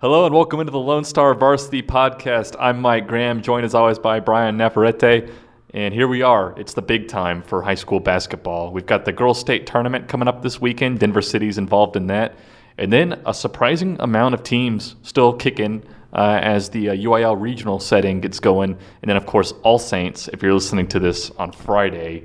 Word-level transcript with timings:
Hello 0.00 0.24
and 0.24 0.32
welcome 0.32 0.60
into 0.60 0.70
the 0.70 0.78
Lone 0.78 1.02
Star 1.02 1.34
Varsity 1.34 1.82
Podcast. 1.82 2.54
I'm 2.60 2.80
Mike 2.80 3.08
Graham, 3.08 3.42
joined 3.42 3.64
as 3.64 3.74
always 3.74 3.98
by 3.98 4.20
Bryan 4.20 4.56
Navarrete. 4.56 5.28
And 5.74 5.92
here 5.92 6.06
we 6.06 6.22
are. 6.22 6.56
It's 6.56 6.72
the 6.72 6.82
big 6.82 7.08
time 7.08 7.42
for 7.42 7.62
high 7.62 7.74
school 7.74 7.98
basketball. 7.98 8.70
We've 8.70 8.86
got 8.86 9.04
the 9.04 9.10
girls' 9.10 9.40
state 9.40 9.66
tournament 9.66 10.06
coming 10.06 10.28
up 10.28 10.40
this 10.40 10.60
weekend. 10.60 11.00
Denver 11.00 11.20
City's 11.20 11.58
involved 11.58 11.96
in 11.96 12.06
that. 12.06 12.36
And 12.78 12.92
then 12.92 13.20
a 13.26 13.34
surprising 13.34 13.96
amount 13.98 14.34
of 14.34 14.44
teams 14.44 14.94
still 15.02 15.32
kicking 15.32 15.82
uh, 16.12 16.38
as 16.40 16.70
the 16.70 16.90
uh, 16.90 16.94
UIL 16.94 17.34
regional 17.40 17.80
setting 17.80 18.20
gets 18.20 18.38
going. 18.38 18.78
And 19.02 19.08
then, 19.08 19.16
of 19.16 19.26
course, 19.26 19.52
All 19.64 19.80
Saints, 19.80 20.28
if 20.28 20.44
you're 20.44 20.54
listening 20.54 20.86
to 20.90 21.00
this 21.00 21.32
on 21.32 21.50
Friday, 21.50 22.22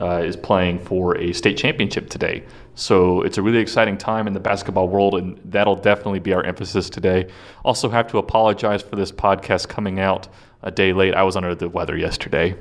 uh, 0.00 0.22
is 0.24 0.36
playing 0.36 0.78
for 0.78 1.18
a 1.18 1.34
state 1.34 1.58
championship 1.58 2.08
today. 2.08 2.44
So 2.80 3.20
it's 3.22 3.36
a 3.36 3.42
really 3.42 3.58
exciting 3.58 3.98
time 3.98 4.26
in 4.26 4.32
the 4.32 4.40
basketball 4.40 4.88
world, 4.88 5.14
and 5.14 5.38
that'll 5.44 5.76
definitely 5.76 6.18
be 6.18 6.32
our 6.32 6.42
emphasis 6.42 6.88
today. 6.88 7.28
Also, 7.62 7.90
have 7.90 8.08
to 8.08 8.16
apologize 8.18 8.80
for 8.80 8.96
this 8.96 9.12
podcast 9.12 9.68
coming 9.68 10.00
out 10.00 10.28
a 10.62 10.70
day 10.70 10.94
late. 10.94 11.14
I 11.14 11.22
was 11.22 11.36
under 11.36 11.54
the 11.54 11.68
weather 11.68 11.94
yesterday. 11.96 12.56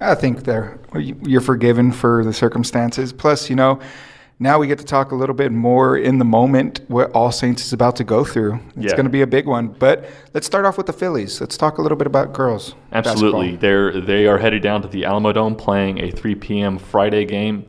I 0.00 0.14
think 0.14 0.44
there 0.44 0.78
you're 0.94 1.40
forgiven 1.40 1.90
for 1.90 2.24
the 2.24 2.32
circumstances. 2.32 3.12
Plus, 3.12 3.50
you 3.50 3.56
know, 3.56 3.80
now 4.38 4.58
we 4.58 4.68
get 4.68 4.78
to 4.78 4.84
talk 4.84 5.10
a 5.10 5.16
little 5.16 5.34
bit 5.34 5.50
more 5.50 5.96
in 5.96 6.18
the 6.18 6.24
moment 6.24 6.80
what 6.86 7.10
All 7.10 7.32
Saints 7.32 7.66
is 7.66 7.72
about 7.72 7.96
to 7.96 8.04
go 8.04 8.22
through. 8.24 8.60
It's 8.76 8.86
Yeah. 8.86 8.92
going 8.92 9.04
to 9.06 9.10
be 9.10 9.22
a 9.22 9.26
big 9.26 9.46
one. 9.46 9.74
But 9.78 10.08
let's 10.32 10.46
start 10.46 10.64
off 10.64 10.76
with 10.76 10.86
the 10.86 10.92
Phillies. 10.92 11.40
Let's 11.40 11.56
talk 11.56 11.78
a 11.78 11.82
little 11.82 11.98
bit 11.98 12.06
about 12.06 12.32
girls. 12.32 12.74
Absolutely, 12.92 13.52
basketball. 13.56 13.60
they're 13.60 14.00
they 14.00 14.26
are 14.28 14.38
headed 14.38 14.62
down 14.62 14.82
to 14.82 14.88
the 14.88 15.04
Alamo 15.06 15.32
Dome 15.32 15.56
playing 15.56 15.98
a 16.00 16.10
3 16.12 16.36
p.m. 16.36 16.78
Friday 16.78 17.24
game. 17.24 17.64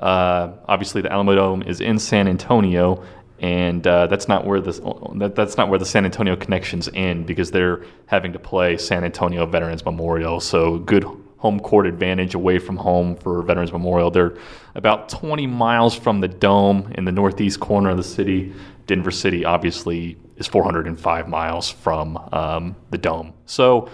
Uh, 0.00 0.52
obviously, 0.66 1.02
the 1.02 1.12
Alamo 1.12 1.34
Dome 1.34 1.62
is 1.62 1.80
in 1.80 1.98
San 1.98 2.28
Antonio, 2.28 3.04
and 3.40 3.86
uh, 3.86 4.06
that's 4.06 4.28
not 4.28 4.46
where 4.46 4.60
the 4.60 4.72
that, 5.16 5.34
that's 5.34 5.56
not 5.56 5.68
where 5.68 5.78
the 5.78 5.86
San 5.86 6.04
Antonio 6.04 6.36
connections 6.36 6.88
end 6.94 7.26
because 7.26 7.50
they're 7.50 7.84
having 8.06 8.32
to 8.32 8.38
play 8.38 8.76
San 8.76 9.04
Antonio 9.04 9.46
Veterans 9.46 9.84
Memorial. 9.84 10.40
So 10.40 10.78
good 10.78 11.04
home 11.38 11.60
court 11.60 11.86
advantage 11.86 12.34
away 12.34 12.58
from 12.58 12.76
home 12.76 13.16
for 13.16 13.42
Veterans 13.42 13.72
Memorial. 13.72 14.10
They're 14.10 14.36
about 14.74 15.08
20 15.08 15.46
miles 15.46 15.94
from 15.94 16.20
the 16.20 16.28
dome 16.28 16.92
in 16.96 17.04
the 17.04 17.12
northeast 17.12 17.60
corner 17.60 17.90
of 17.90 17.96
the 17.96 18.02
city. 18.02 18.52
Denver 18.86 19.12
City 19.12 19.44
obviously 19.44 20.16
is 20.36 20.46
405 20.46 21.28
miles 21.28 21.70
from 21.70 22.16
um, 22.32 22.76
the 22.90 22.98
dome. 22.98 23.34
So 23.46 23.88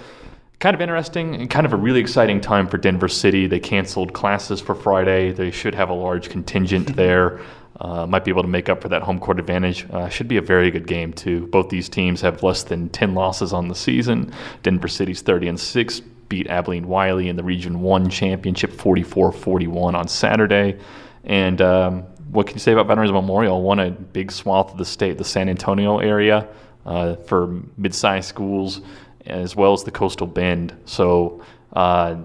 kind 0.61 0.75
of 0.75 0.81
interesting 0.81 1.35
and 1.35 1.51
kind 1.51 1.67
of 1.67 1.73
a 1.73 1.77
really 1.77 2.01
exciting 2.01 2.41
time 2.41 2.69
for 2.69 2.79
Denver 2.79 3.09
City. 3.09 3.47
They 3.47 3.61
canceled 3.61 4.13
classes 4.13 4.61
for 4.61 4.75
Friday. 4.75 5.33
They 5.33 5.51
should 5.51 5.75
have 5.75 5.91
a 5.91 5.95
large 5.95 6.31
contingent 6.31 6.97
there. 6.97 7.41
Uh, 7.81 8.07
might 8.07 8.25
be 8.25 8.31
able 8.31 8.43
to 8.43 8.49
make 8.49 8.69
up 8.69 8.81
for 8.81 8.89
that 8.89 9.03
home 9.03 9.19
court 9.19 9.41
advantage. 9.41 9.85
Uh, 9.91 10.09
should 10.09 10.29
be 10.29 10.37
a 10.37 10.43
very 10.43 10.71
good 10.71 10.87
game 10.87 11.13
too. 11.13 11.47
Both 11.49 11.71
these 11.71 11.89
teams 11.89 12.21
have 12.21 12.43
less 12.43 12.63
than 12.63 12.89
10 12.91 13.15
losses 13.15 13.53
on 13.53 13.67
the 13.67 13.75
season. 13.75 14.33
Denver 14.63 14.87
City's 14.87 15.23
30 15.23 15.49
and 15.49 15.61
6 15.61 16.01
beat 16.29 16.47
Abilene 16.47 16.87
Wylie 16.87 17.29
in 17.29 17.37
the 17.37 17.43
Region 17.43 17.81
1 17.81 18.09
championship 18.11 18.71
44-41 18.73 19.95
on 19.95 20.07
Saturday. 20.09 20.79
And 21.25 21.61
um, 21.61 22.03
what 22.31 22.47
can 22.47 22.55
you 22.55 22.61
say 22.61 22.73
about 22.73 22.87
Veterans 22.87 23.13
Memorial? 23.13 23.61
Won 23.61 23.81
a 23.81 23.91
big 23.91 24.31
swath 24.31 24.71
of 24.73 24.79
the 24.79 24.85
state, 24.85 25.19
the 25.19 25.25
San 25.25 25.49
Antonio 25.49 25.99
area, 25.99 26.47
uh, 26.87 27.17
for 27.17 27.61
mid-sized 27.77 28.29
schools, 28.29 28.83
as 29.27 29.56
well 29.56 29.72
as 29.72 29.84
the 29.84 29.91
Coastal 29.91 30.27
Bend. 30.27 30.75
So, 30.84 31.42
uh, 31.72 32.17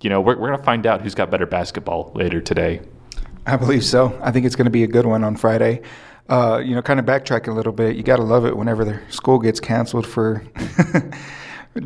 you 0.00 0.10
know, 0.10 0.20
we're, 0.20 0.36
we're 0.38 0.48
going 0.48 0.58
to 0.58 0.64
find 0.64 0.86
out 0.86 1.02
who's 1.02 1.14
got 1.14 1.30
better 1.30 1.46
basketball 1.46 2.12
later 2.14 2.40
today. 2.40 2.80
I 3.46 3.56
believe 3.56 3.84
so. 3.84 4.18
I 4.22 4.30
think 4.30 4.46
it's 4.46 4.56
going 4.56 4.66
to 4.66 4.70
be 4.70 4.84
a 4.84 4.88
good 4.88 5.06
one 5.06 5.24
on 5.24 5.36
Friday. 5.36 5.82
Uh, 6.28 6.58
you 6.64 6.74
know, 6.74 6.82
kind 6.82 7.00
of 7.00 7.06
backtracking 7.06 7.48
a 7.48 7.52
little 7.52 7.72
bit. 7.72 7.96
You 7.96 8.02
got 8.02 8.16
to 8.16 8.22
love 8.22 8.44
it 8.46 8.56
whenever 8.56 8.84
the 8.84 9.00
school 9.08 9.38
gets 9.38 9.58
canceled 9.58 10.06
for 10.06 10.44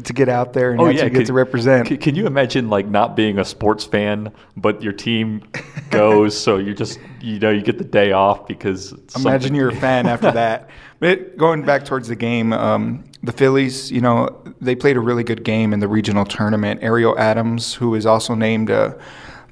to 0.05 0.13
get 0.13 0.29
out 0.29 0.53
there 0.53 0.73
and 0.73 0.81
actually 0.83 1.11
get 1.11 1.19
could- 1.19 1.27
to 1.27 1.33
represent. 1.33 1.89
Can, 1.89 1.97
can 1.99 2.15
you 2.15 2.27
imagine 2.27 2.69
like 2.69 2.87
not 2.87 3.17
being 3.17 3.39
a 3.39 3.45
sports 3.45 3.85
fan, 3.85 4.33
but 4.57 4.83
your 4.83 4.93
team 4.93 5.43
goes, 5.91 6.39
so 6.39 6.59
you 6.59 6.75
just 6.75 6.99
you 7.23 7.39
know 7.39 7.51
you 7.51 7.63
get 7.63 7.79
the 7.79 7.85
day 7.85 8.13
off 8.13 8.47
because 8.47 8.93
Imagine 8.93 9.11
something- 9.23 9.55
you're 9.55 9.71
a 9.71 9.77
fan 9.81 10.07
after 10.07 10.31
that. 10.33 10.69
But 11.01 11.37
going 11.39 11.63
back 11.65 11.85
towards 11.85 12.09
the 12.09 12.17
game, 12.17 12.53
um, 12.53 13.05
the 13.25 13.33
Phillies, 13.33 13.91
you 13.91 14.03
know, 14.03 14.29
they 14.61 14.75
played 14.75 14.97
a 14.97 15.01
really 15.01 15.25
good 15.25 15.45
game 15.45 15.73
in 15.73 15.81
the 15.81 15.89
regional 15.89 16.27
tournament. 16.27 16.83
Ariel 16.83 17.19
Adams, 17.19 17.75
who 17.75 17.95
is 17.95 18.05
also 18.05 18.35
named 18.35 18.71
uh, 18.71 18.95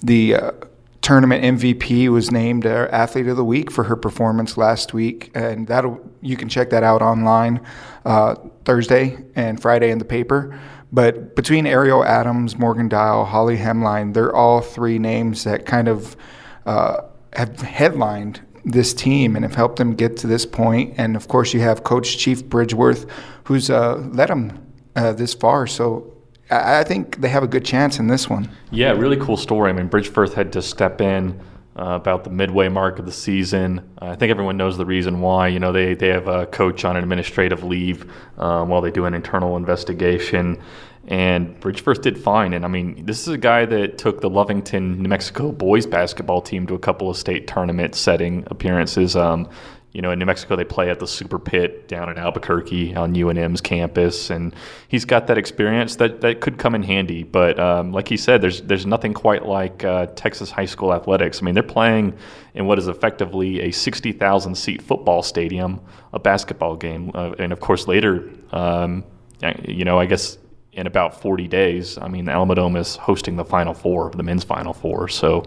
the 0.03 0.35
uh, 0.35 0.53
tournament 1.01 1.43
MVP, 1.43 2.09
was 2.09 2.31
named 2.31 2.67
uh, 2.67 2.89
Athlete 2.93 3.29
of 3.29 3.37
the 3.37 3.45
Week 3.45 3.71
for 3.71 3.85
her 3.85 3.97
performance 3.97 4.59
last 4.59 4.93
week, 4.93 5.31
and 5.35 5.67
that'll 5.67 5.99
you 6.21 6.37
can 6.37 6.51
check 6.51 6.69
that 6.71 6.83
out 6.83 7.01
online 7.01 7.61
uh, 8.05 8.35
Thursday 8.67 9.17
and 9.35 9.61
Friday 9.61 9.91
in 9.91 9.99
the 9.99 10.05
paper. 10.05 10.59
But 10.93 11.35
between 11.35 11.67
Ariel 11.67 12.05
Adams, 12.05 12.59
Morgan 12.59 12.91
Dial, 12.91 13.25
Holly 13.25 13.57
Hemline, 13.57 14.13
they're 14.13 14.37
all 14.37 14.61
three 14.61 14.99
names 14.99 15.45
that 15.45 15.65
kind 15.65 15.89
of 15.89 16.15
uh, 16.67 17.01
have 17.33 17.59
headlined 17.61 18.43
this 18.65 18.95
team 18.95 19.35
and 19.35 19.45
have 19.45 19.55
helped 19.55 19.77
them 19.77 19.95
get 19.95 20.17
to 20.19 20.27
this 20.27 20.47
point. 20.47 20.95
And 20.97 21.17
of 21.17 21.29
course, 21.29 21.53
you 21.53 21.61
have 21.61 21.85
Coach 21.85 22.19
Chief 22.19 22.45
Bridgeworth, 22.45 23.09
who's 23.45 23.71
uh, 23.71 23.97
led 24.13 24.29
them 24.29 24.73
uh, 24.97 25.13
this 25.13 25.35
far. 25.35 25.67
So 25.67 26.13
I, 26.51 26.81
I 26.81 26.85
think 26.85 27.21
they 27.21 27.29
have 27.29 27.43
a 27.43 27.49
good 27.49 27.65
chance 27.65 27.99
in 27.99 28.07
this 28.07 28.29
one. 28.29 28.49
Yeah, 28.71 28.93
really 28.93 29.17
cool 29.17 29.37
story. 29.37 29.71
I 29.71 29.73
mean, 29.73 29.89
Bridgeforth 29.89 30.35
had 30.35 30.53
to 30.53 30.63
step 30.63 31.01
in 31.01 31.41
uh, 31.77 31.85
about 31.85 32.25
the 32.25 32.31
midway 32.31 32.69
mark 32.69 32.99
of 32.99 33.07
the 33.07 33.13
season. 33.13 33.91
I 33.99 34.15
think 34.15 34.31
everyone 34.31 34.57
knows 34.57 34.77
the 34.77 34.87
reason 34.87 35.21
why. 35.21 35.49
You 35.49 35.59
know, 35.59 35.73
they, 35.73 35.95
they 35.95 36.09
have 36.09 36.29
a 36.29 36.47
coach 36.47 36.85
on 36.85 36.97
administrative 36.97 37.65
leave 37.65 38.11
um, 38.39 38.69
while 38.69 38.81
they 38.81 38.91
do 38.91 39.07
an 39.07 39.15
internal 39.15 39.57
investigation. 39.57 40.61
And 41.09 41.59
Bridgeforth 41.61 42.03
did 42.03 42.17
fine. 42.17 42.53
And 42.53 42.65
I 42.65 42.69
mean, 42.69 43.07
this 43.07 43.23
is 43.23 43.29
a 43.29 43.39
guy 43.39 43.65
that 43.65 43.99
took 43.99 44.21
the 44.21 44.31
Lovington, 44.31 44.99
New 44.99 45.09
Mexico 45.09 45.51
boys 45.51 45.85
basketball 45.85 46.41
team 46.43 46.67
to 46.69 46.75
a 46.75 46.79
couple 46.79 47.11
of 47.11 47.17
state 47.17 47.49
tournament 47.49 47.95
setting 47.95 48.45
appearances. 48.47 49.17
Um, 49.17 49.49
you 49.93 50.01
know, 50.01 50.11
in 50.11 50.19
New 50.19 50.25
Mexico, 50.25 50.57
they 50.57 50.65
play 50.65 50.89
at 50.89 50.99
the 51.01 51.07
Super 51.07 51.39
Pit 51.39 51.87
down 51.87 52.09
in 52.09 52.17
Albuquerque 52.17 52.95
on 52.95 53.15
UNM's 53.15 53.61
campus, 53.61 54.31
and 54.31 54.55
he's 54.89 55.05
got 55.05 55.27
that 55.27 55.37
experience 55.37 55.97
that, 55.97 56.23
that 56.23 56.41
could 56.41 56.57
come 56.57 56.75
in 56.75 56.83
handy. 56.83 57.25
But 57.25 57.61
um, 57.61 57.93
like 57.93 58.09
he 58.09 58.17
said, 58.17 58.41
there's 58.41 58.63
there's 58.63 58.87
nothing 58.87 59.13
quite 59.13 59.45
like 59.45 59.85
uh, 59.85 60.07
Texas 60.07 60.51
high 60.51 60.65
school 60.65 60.95
athletics. 60.95 61.43
I 61.43 61.45
mean, 61.45 61.53
they're 61.55 61.63
playing 61.63 62.17
in 62.55 62.67
what 62.67 62.79
is 62.79 62.89
effectively 62.89 63.61
a 63.61 63.71
60,000 63.71 64.55
seat 64.55 64.81
football 64.81 65.23
stadium, 65.23 65.79
a 66.15 66.19
basketball 66.19 66.77
game, 66.77 67.11
uh, 67.15 67.33
and 67.39 67.53
of 67.53 67.61
course 67.61 67.87
later, 67.87 68.31
um, 68.53 69.05
you 69.67 69.85
know, 69.85 69.99
I 69.99 70.07
guess 70.07 70.39
in 70.73 70.87
about 70.87 71.21
40 71.21 71.49
days, 71.49 71.99
I 71.99 72.09
mean, 72.09 72.25
the 72.25 72.33
Alamo 72.33 72.55
Dome 72.55 72.77
is 72.77 72.97
hosting 72.97 73.37
the 73.37 73.45
Final 73.45 73.75
Four, 73.75 74.11
the 74.11 74.23
men's 74.23 74.45
Final 74.45 74.73
Four, 74.73 75.09
so 75.09 75.45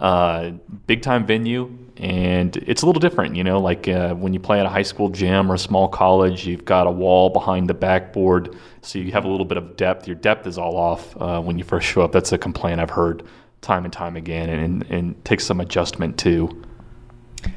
uh, 0.00 0.50
big 0.86 1.02
time 1.02 1.26
venue 1.26 1.76
and 1.98 2.56
it's 2.56 2.82
a 2.82 2.86
little 2.86 3.00
different 3.00 3.36
you 3.36 3.44
know 3.44 3.60
like 3.60 3.86
uh, 3.86 4.14
when 4.14 4.32
you 4.32 4.40
play 4.40 4.58
at 4.58 4.64
a 4.64 4.68
high 4.68 4.82
school 4.82 5.10
gym 5.10 5.50
or 5.50 5.54
a 5.54 5.58
small 5.58 5.86
college 5.88 6.46
you've 6.46 6.64
got 6.64 6.86
a 6.86 6.90
wall 6.90 7.28
behind 7.28 7.68
the 7.68 7.74
backboard 7.74 8.56
so 8.82 8.98
you 8.98 9.12
have 9.12 9.24
a 9.24 9.28
little 9.28 9.44
bit 9.44 9.58
of 9.58 9.76
depth. 9.76 10.06
Your 10.06 10.16
depth 10.16 10.46
is 10.46 10.56
all 10.56 10.76
off 10.76 11.14
uh, 11.20 11.40
when 11.40 11.58
you 11.58 11.64
first 11.64 11.86
show 11.86 12.00
up. 12.00 12.12
That's 12.12 12.32
a 12.32 12.38
complaint 12.38 12.80
i've 12.80 12.90
heard 12.90 13.22
time 13.60 13.84
and 13.84 13.92
time 13.92 14.16
again 14.16 14.48
and, 14.48 14.86
and 14.90 15.24
takes 15.24 15.44
some 15.44 15.60
adjustment 15.60 16.18
too 16.18 16.62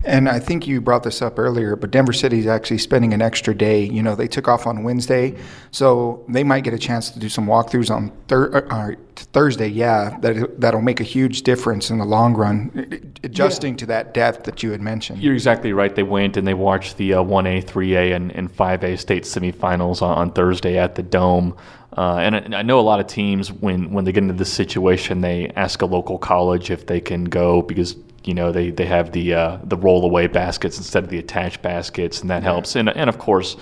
And 0.04 0.28
I 0.28 0.40
think 0.40 0.68
you 0.68 0.82
brought 0.82 1.04
this 1.04 1.22
up 1.22 1.40
earlier, 1.40 1.76
but 1.76 1.92
Denver 1.92 2.14
City 2.14 2.40
is 2.40 2.48
actually 2.48 2.78
spending 2.78 3.14
an 3.14 3.22
extra 3.22 3.56
day. 3.56 3.84
You 3.84 4.04
know, 4.04 4.16
they 4.16 4.28
took 4.28 4.48
off 4.48 4.68
on 4.68 4.84
Wednesday, 4.84 5.36
so 5.72 6.24
they 6.28 6.44
might 6.44 6.64
get 6.64 6.74
a 6.74 6.78
chance 6.78 7.10
to 7.12 7.20
do 7.20 7.30
some 7.30 7.48
walkthroughs 7.48 7.94
on 7.94 8.12
thir- 8.28 8.68
uh, 8.70 8.92
Thursday. 9.16 9.68
Yeah, 9.68 10.18
that 10.20 10.60
that'll 10.60 10.82
make 10.82 11.00
a 11.00 11.06
huge 11.06 11.44
difference 11.44 11.90
in 11.90 11.98
the 12.00 12.06
long 12.06 12.34
run, 12.34 13.12
adjusting 13.24 13.78
to 13.78 13.86
that 13.88 14.14
depth 14.14 14.44
that 14.44 14.64
you 14.64 14.72
had 14.72 14.82
mentioned. 14.82 15.22
You're 15.22 15.34
exactly 15.34 15.74
right. 15.74 15.94
They 15.96 16.04
went 16.04 16.38
and 16.38 16.48
they 16.48 16.54
watched 16.54 16.98
the 16.98 17.16
uh, 17.16 17.24
1A, 17.24 17.64
3A, 17.66 18.16
and, 18.16 18.32
and 18.32 18.52
5A 18.52 19.00
state 19.00 19.24
semifinals 19.24 20.02
on, 20.02 20.18
on 20.18 20.32
Thursday 20.32 20.78
at 20.78 20.96
the 20.96 21.04
Dome. 21.04 21.56
Uh, 21.98 22.18
and, 22.18 22.36
I, 22.36 22.40
and 22.40 22.56
I 22.56 22.62
know 22.64 22.80
a 22.80 22.82
lot 22.82 23.00
of 23.00 23.08
teams, 23.08 23.52
when, 23.52 23.92
when 23.92 24.04
they 24.04 24.12
get 24.12 24.24
into 24.24 24.34
this 24.34 24.52
situation, 24.52 25.22
they 25.22 25.50
ask 25.56 25.82
a 25.82 25.86
local 25.86 26.18
college 26.18 26.72
if 26.72 26.88
they 26.88 27.00
can 27.00 27.26
go 27.26 27.62
because 27.62 27.96
you 28.28 28.34
know 28.34 28.52
they, 28.52 28.70
they 28.72 28.86
have 28.86 29.12
the 29.12 29.34
uh, 29.34 29.58
the 29.64 29.78
rollaway 29.78 30.32
baskets 30.32 30.78
instead 30.78 31.04
of 31.04 31.10
the 31.10 31.20
attached 31.20 31.62
baskets, 31.62 32.22
and 32.22 32.30
that 32.30 32.44
helps. 32.44 32.76
And 32.76 32.90
and 32.90 33.10
of 33.10 33.18
course, 33.18 33.56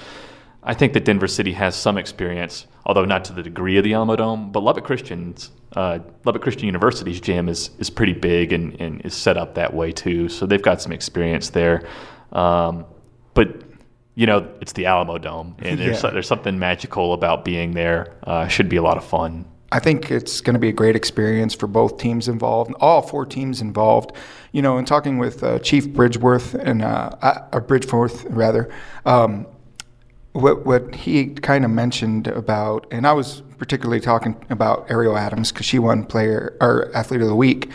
I 0.64 0.74
think 0.74 0.94
that 0.94 1.06
Denver 1.06 1.28
City 1.28 1.54
has 1.54 1.76
some 1.76 1.98
experience, 1.98 2.68
although 2.86 3.06
not 3.06 3.26
to 3.26 3.34
the 3.34 3.44
degree 3.44 3.78
of 3.78 3.84
the 3.84 3.94
Alamo 3.94 4.16
Dome. 4.16 4.52
But 4.52 4.62
Lubbock 4.64 4.84
Christian's 4.86 5.52
uh, 5.76 6.00
Lubbock 6.26 6.42
Christian 6.42 6.66
University's 6.66 7.20
gym 7.22 7.50
is 7.50 7.72
is 7.80 7.90
pretty 7.90 8.14
big 8.14 8.54
and, 8.54 8.80
and 8.80 9.02
is 9.06 9.14
set 9.14 9.38
up 9.38 9.56
that 9.56 9.74
way 9.74 9.92
too. 9.92 10.30
So 10.30 10.46
they've 10.46 10.62
got 10.62 10.82
some 10.82 10.92
experience 10.92 11.50
there. 11.52 11.88
Um, 12.32 12.86
but 13.34 13.64
you 14.16 14.28
know, 14.28 14.48
it's 14.60 14.74
the 14.74 14.86
Alamo 14.88 15.18
Dome, 15.18 15.56
and 15.60 15.80
there's 15.80 16.04
Yeah. 16.04 16.10
there's 16.12 16.28
something 16.28 16.60
magical 16.60 17.14
about 17.14 17.46
being 17.46 17.72
there. 17.72 18.18
Uh, 18.24 18.48
should 18.48 18.70
be 18.70 18.76
a 18.78 18.82
lot 18.84 18.98
of 18.98 19.04
fun. 19.06 19.46
I 19.72 19.80
think 19.80 20.12
it's 20.12 20.42
going 20.42 20.54
to 20.54 20.60
be 20.60 20.70
a 20.70 20.74
great 20.74 20.96
experience 20.96 21.54
for 21.54 21.68
both 21.68 21.98
teams 21.98 22.28
involved, 22.28 22.74
all 22.82 23.02
four 23.02 23.26
teams 23.26 23.62
involved. 23.62 24.12
You 24.52 24.62
know, 24.62 24.78
in 24.78 24.86
talking 24.86 25.18
with 25.18 25.44
uh, 25.44 25.60
Chief 25.60 25.88
Bridgeworth 25.88 26.56
and 26.56 26.82
uh, 26.82 27.16
uh, 27.22 27.60
Bridgeforth 27.62 28.26
rather, 28.30 28.70
um, 29.06 29.48
what 30.34 30.66
what 30.66 30.94
he 30.94 31.28
kind 31.28 31.64
of 31.64 31.72
mentioned 31.72 32.28
about, 32.28 32.86
and 32.92 33.08
I 33.08 33.14
was 33.14 33.42
particularly 33.58 34.02
talking 34.02 34.36
about 34.50 34.90
Ariel 34.90 35.18
Adams 35.18 35.52
because 35.52 35.66
she 35.66 35.80
won 35.80 36.06
Player 36.06 36.58
or 36.60 36.92
Athlete 36.94 37.22
of 37.22 37.28
the 37.28 37.36
Week. 37.36 37.70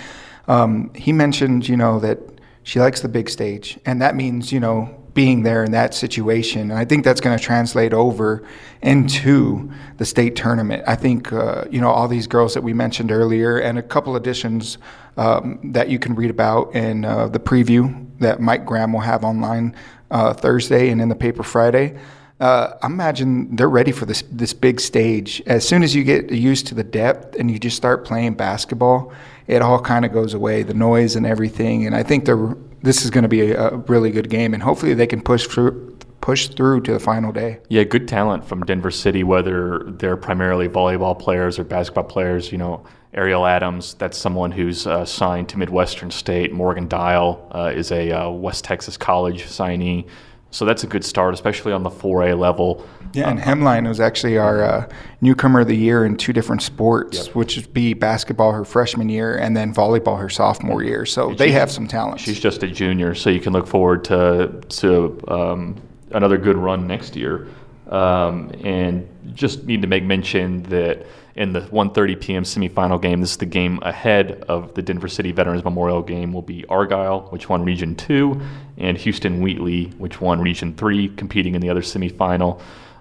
Um, 0.48 0.92
he 0.94 1.12
mentioned, 1.12 1.68
you 1.68 1.76
know, 1.76 1.98
that 2.00 2.18
she 2.62 2.78
likes 2.78 3.00
the 3.00 3.08
big 3.08 3.30
stage, 3.30 3.78
and 3.86 4.02
that 4.02 4.14
means, 4.14 4.52
you 4.52 4.60
know, 4.60 5.05
being 5.16 5.42
there 5.42 5.64
in 5.64 5.72
that 5.72 5.94
situation. 5.94 6.70
And 6.70 6.78
I 6.78 6.84
think 6.84 7.04
that's 7.04 7.20
going 7.20 7.36
to 7.36 7.42
translate 7.42 7.92
over 7.92 8.46
into 8.82 9.72
the 9.96 10.04
state 10.04 10.36
tournament. 10.36 10.84
I 10.86 10.94
think, 10.94 11.32
uh, 11.32 11.64
you 11.70 11.80
know, 11.80 11.90
all 11.90 12.06
these 12.06 12.28
girls 12.28 12.54
that 12.54 12.62
we 12.62 12.72
mentioned 12.72 13.10
earlier 13.10 13.56
and 13.58 13.78
a 13.78 13.82
couple 13.82 14.14
additions 14.14 14.78
um, 15.16 15.58
that 15.72 15.88
you 15.88 15.98
can 15.98 16.14
read 16.14 16.30
about 16.30 16.74
in 16.74 17.04
uh, 17.06 17.28
the 17.28 17.40
preview 17.40 18.06
that 18.20 18.40
Mike 18.40 18.66
Graham 18.66 18.92
will 18.92 19.00
have 19.00 19.24
online 19.24 19.74
uh, 20.10 20.34
Thursday 20.34 20.90
and 20.90 21.00
in 21.00 21.08
the 21.08 21.16
paper 21.16 21.42
Friday. 21.42 21.98
Uh, 22.38 22.74
I 22.82 22.86
imagine 22.86 23.56
they're 23.56 23.70
ready 23.70 23.92
for 23.92 24.04
this 24.04 24.22
this 24.30 24.52
big 24.52 24.78
stage. 24.78 25.42
As 25.46 25.66
soon 25.66 25.82
as 25.82 25.94
you 25.94 26.04
get 26.04 26.30
used 26.30 26.66
to 26.66 26.74
the 26.74 26.84
depth 26.84 27.34
and 27.36 27.50
you 27.50 27.58
just 27.58 27.76
start 27.76 28.04
playing 28.04 28.34
basketball, 28.34 29.14
it 29.46 29.62
all 29.62 29.80
kind 29.80 30.04
of 30.04 30.12
goes 30.12 30.34
away, 30.34 30.62
the 30.62 30.74
noise 30.74 31.16
and 31.16 31.24
everything. 31.24 31.86
And 31.86 31.96
I 31.96 32.02
think 32.02 32.26
they're 32.26 32.54
this 32.82 33.04
is 33.04 33.10
going 33.10 33.22
to 33.22 33.28
be 33.28 33.52
a, 33.52 33.76
really 33.88 34.10
good 34.10 34.30
game, 34.30 34.54
and 34.54 34.62
hopefully 34.62 34.94
they 34.94 35.06
can 35.06 35.20
push 35.20 35.46
through 35.46 35.96
push 36.20 36.48
through 36.48 36.80
to 36.80 36.92
the 36.92 36.98
final 36.98 37.30
day. 37.30 37.60
Yeah, 37.68 37.84
good 37.84 38.08
talent 38.08 38.44
from 38.44 38.64
Denver 38.64 38.90
City, 38.90 39.22
whether 39.22 39.84
they're 39.86 40.16
primarily 40.16 40.68
volleyball 40.68 41.16
players 41.16 41.56
or 41.58 41.64
basketball 41.64 42.04
players. 42.04 42.50
You 42.50 42.58
know, 42.58 42.84
Ariel 43.14 43.46
Adams, 43.46 43.94
that's 43.94 44.18
someone 44.18 44.50
who's 44.50 44.86
uh, 44.86 45.04
signed 45.04 45.48
to 45.50 45.58
Midwestern 45.58 46.10
State. 46.10 46.52
Morgan 46.52 46.88
Dial 46.88 47.48
uh, 47.54 47.72
is 47.74 47.92
a 47.92 48.10
uh, 48.10 48.30
West 48.30 48.64
Texas 48.64 48.96
College 48.96 49.44
signee. 49.44 50.06
So 50.50 50.64
that's 50.64 50.84
a 50.84 50.86
good 50.86 51.04
start, 51.04 51.34
especially 51.34 51.72
on 51.72 51.82
the 51.82 51.90
4A 51.90 52.38
level. 52.38 52.86
Yeah, 53.12 53.28
and 53.30 53.38
Hemline 53.38 53.86
was 53.88 54.00
actually 54.00 54.38
our 54.38 54.62
uh, 54.62 54.88
newcomer 55.20 55.60
of 55.60 55.68
the 55.68 55.76
year 55.76 56.04
in 56.04 56.16
two 56.16 56.32
different 56.32 56.62
sports, 56.62 57.26
yep. 57.26 57.34
which 57.34 57.56
would 57.56 57.72
be 57.72 57.94
basketball 57.94 58.52
her 58.52 58.64
freshman 58.64 59.08
year 59.08 59.36
and 59.36 59.56
then 59.56 59.74
volleyball 59.74 60.18
her 60.18 60.28
sophomore 60.28 60.82
year. 60.82 61.04
So 61.06 61.30
and 61.30 61.38
they 61.38 61.50
have 61.52 61.70
some 61.70 61.86
talent. 61.86 62.20
She's 62.20 62.40
just 62.40 62.62
a 62.62 62.68
junior, 62.68 63.14
so 63.14 63.30
you 63.30 63.40
can 63.40 63.52
look 63.52 63.66
forward 63.66 64.04
to 64.04 64.60
to 64.68 65.20
um, 65.28 65.76
another 66.12 66.38
good 66.38 66.56
run 66.56 66.86
next 66.86 67.16
year. 67.16 67.48
Um, 67.88 68.50
and 68.64 69.08
just 69.34 69.64
need 69.64 69.82
to 69.82 69.88
make 69.88 70.02
mention 70.02 70.64
that 70.64 71.06
in 71.36 71.52
the 71.52 71.60
1:30 71.60 72.20
p.m. 72.20 72.42
semifinal 72.42 73.00
game, 73.00 73.20
this 73.20 73.32
is 73.32 73.36
the 73.36 73.46
game 73.46 73.78
ahead 73.82 74.44
of 74.48 74.74
the 74.74 74.82
Denver 74.82 75.08
City 75.08 75.32
Veterans 75.32 75.62
Memorial 75.62 76.02
game. 76.02 76.32
Will 76.32 76.42
be 76.42 76.64
Argyle, 76.66 77.28
which 77.30 77.48
won 77.48 77.64
Region 77.64 77.94
Two, 77.94 78.40
and 78.78 78.96
Houston 78.98 79.40
Wheatley, 79.40 79.86
which 79.98 80.20
won 80.20 80.40
Region 80.40 80.74
Three, 80.74 81.08
competing 81.10 81.54
in 81.54 81.60
the 81.60 81.70
other 81.70 81.82
semifinal. 81.82 82.60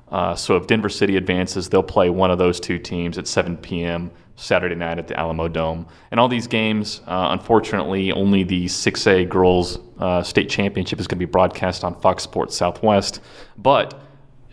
Uh, 0.09 0.35
so 0.35 0.55
if 0.55 0.67
Denver 0.67 0.89
City 0.89 1.17
advances, 1.17 1.69
they'll 1.69 1.81
play 1.81 2.09
one 2.09 2.29
of 2.29 2.38
those 2.38 2.59
two 2.59 2.77
teams 2.77 3.17
at 3.17 3.27
7 3.27 3.57
p.m. 3.57 4.11
Saturday 4.35 4.75
night 4.75 4.99
at 4.99 5.07
the 5.07 5.13
Alamodome. 5.15 5.88
And 6.11 6.19
all 6.19 6.27
these 6.27 6.47
games, 6.47 7.01
uh, 7.07 7.29
unfortunately, 7.31 8.11
only 8.11 8.43
the 8.43 8.65
6A 8.65 9.27
girls 9.27 9.79
uh, 9.99 10.21
state 10.23 10.49
championship 10.49 10.99
is 10.99 11.07
going 11.07 11.17
to 11.17 11.25
be 11.25 11.29
broadcast 11.29 11.83
on 11.83 11.99
Fox 12.01 12.23
Sports 12.23 12.55
Southwest. 12.55 13.21
But 13.57 13.99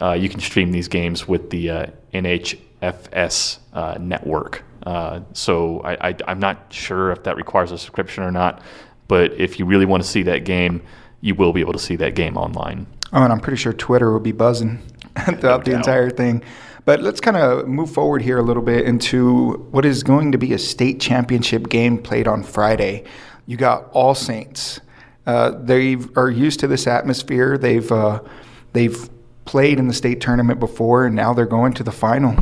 uh, 0.02 0.12
you 0.14 0.28
can 0.28 0.40
stream 0.40 0.72
these 0.72 0.88
games 0.88 1.28
with 1.28 1.50
the 1.50 1.70
uh, 1.70 1.87
NHFS 2.12 3.58
uh, 3.72 3.96
network. 4.00 4.64
Uh, 4.84 5.20
so 5.32 5.81
I, 5.84 6.16
am 6.26 6.40
not 6.40 6.66
sure 6.70 7.12
if 7.12 7.22
that 7.22 7.37
requires 7.37 7.70
a 7.70 7.78
subscription 7.78 8.25
or 8.25 8.32
not, 8.32 8.62
but 9.06 9.32
if 9.34 9.60
you 9.60 9.64
really 9.64 9.87
want 9.87 10.02
to 10.02 10.08
see 10.08 10.25
that 10.25 10.44
game, 10.44 10.82
you 11.20 11.37
will 11.37 11.52
be 11.52 11.60
able 11.60 11.72
to 11.72 11.78
see 11.78 11.94
that 11.96 12.16
game 12.16 12.37
online. 12.37 12.87
Oh, 13.12 13.22
and 13.22 13.32
I'm 13.32 13.38
pretty 13.38 13.58
sure 13.58 13.72
Twitter 13.72 14.10
will 14.10 14.19
be 14.19 14.32
buzzing 14.32 14.81
throughout 15.38 15.64
the 15.64 15.72
entire 15.72 16.10
thing. 16.10 16.43
But 16.84 17.00
let's 17.00 17.20
kind 17.20 17.37
of 17.37 17.69
move 17.69 17.93
forward 17.93 18.22
here 18.22 18.38
a 18.38 18.43
little 18.43 18.62
bit 18.62 18.84
into 18.84 19.69
what 19.70 19.84
is 19.84 20.02
going 20.02 20.32
to 20.32 20.38
be 20.38 20.52
a 20.52 20.58
state 20.58 20.99
championship 20.99 21.69
game 21.69 21.96
played 21.96 22.26
on 22.26 22.43
Friday. 22.43 23.04
You 23.46 23.56
got 23.56 23.88
All 23.93 24.16
Saints. 24.16 24.81
Uh, 25.26 25.50
they 25.50 25.96
are 26.16 26.28
used 26.28 26.58
to 26.60 26.66
this 26.66 26.88
atmosphere. 26.88 27.56
They've 27.56 27.93
uh, 27.93 28.20
they've 28.72 29.08
played 29.52 29.78
in 29.78 29.87
the 29.87 29.93
state 29.93 30.19
tournament 30.19 30.58
before, 30.58 31.04
and 31.04 31.14
now 31.14 31.34
they're 31.34 31.44
going 31.44 31.75
to 31.75 31.82
the 31.82 31.93
final. 31.93 32.34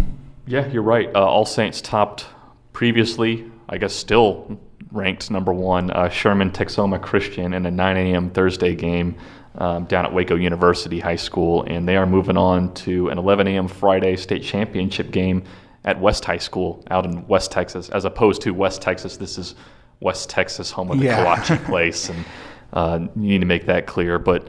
Yeah, 0.47 0.69
you're 0.69 0.85
right. 0.85 1.11
Uh, 1.13 1.27
All 1.27 1.45
Saints 1.45 1.81
topped 1.81 2.27
previously, 2.73 3.51
I 3.69 3.79
guess 3.79 3.93
still 3.93 4.61
ranked 4.93 5.29
number 5.29 5.53
one, 5.53 5.91
uh, 5.91 6.09
Sherman 6.09 6.53
Texoma 6.53 7.03
Christian 7.03 7.53
in 7.53 7.67
a 7.67 7.71
9 7.71 7.97
a.m. 7.97 8.31
Thursday 8.31 8.77
game 8.77 9.17
um, 9.57 9.87
down 9.87 10.07
at 10.07 10.15
Waco 10.15 10.37
University 10.37 11.01
High 11.01 11.17
School, 11.17 11.65
and 11.65 11.89
they 11.89 11.97
are 11.97 12.07
moving 12.07 12.37
on 12.37 12.73
to 12.75 13.09
an 13.09 13.19
11 13.19 13.49
a.m. 13.49 13.67
Friday 13.67 14.15
state 14.15 14.45
championship 14.45 15.11
game 15.11 15.43
at 15.85 16.01
West 16.01 16.25
High 16.25 16.39
School 16.39 16.85
out 16.93 17.07
in 17.07 17.27
West 17.27 17.51
Texas, 17.51 17.89
as 17.89 18.05
opposed 18.05 18.41
to 18.43 18.53
West 18.53 18.83
Texas. 18.83 19.17
This 19.17 19.37
is 19.37 19.57
West 19.99 20.31
Texas, 20.31 20.71
home 20.71 20.93
of 20.93 21.01
the 21.01 21.07
yeah. 21.07 21.25
Kolache 21.25 21.65
place, 21.67 22.09
and 22.09 22.25
uh, 22.73 23.01
you 23.17 23.31
need 23.31 23.41
to 23.41 23.47
make 23.47 23.67
that 23.67 23.89
clear. 23.89 24.21
But 24.21 24.47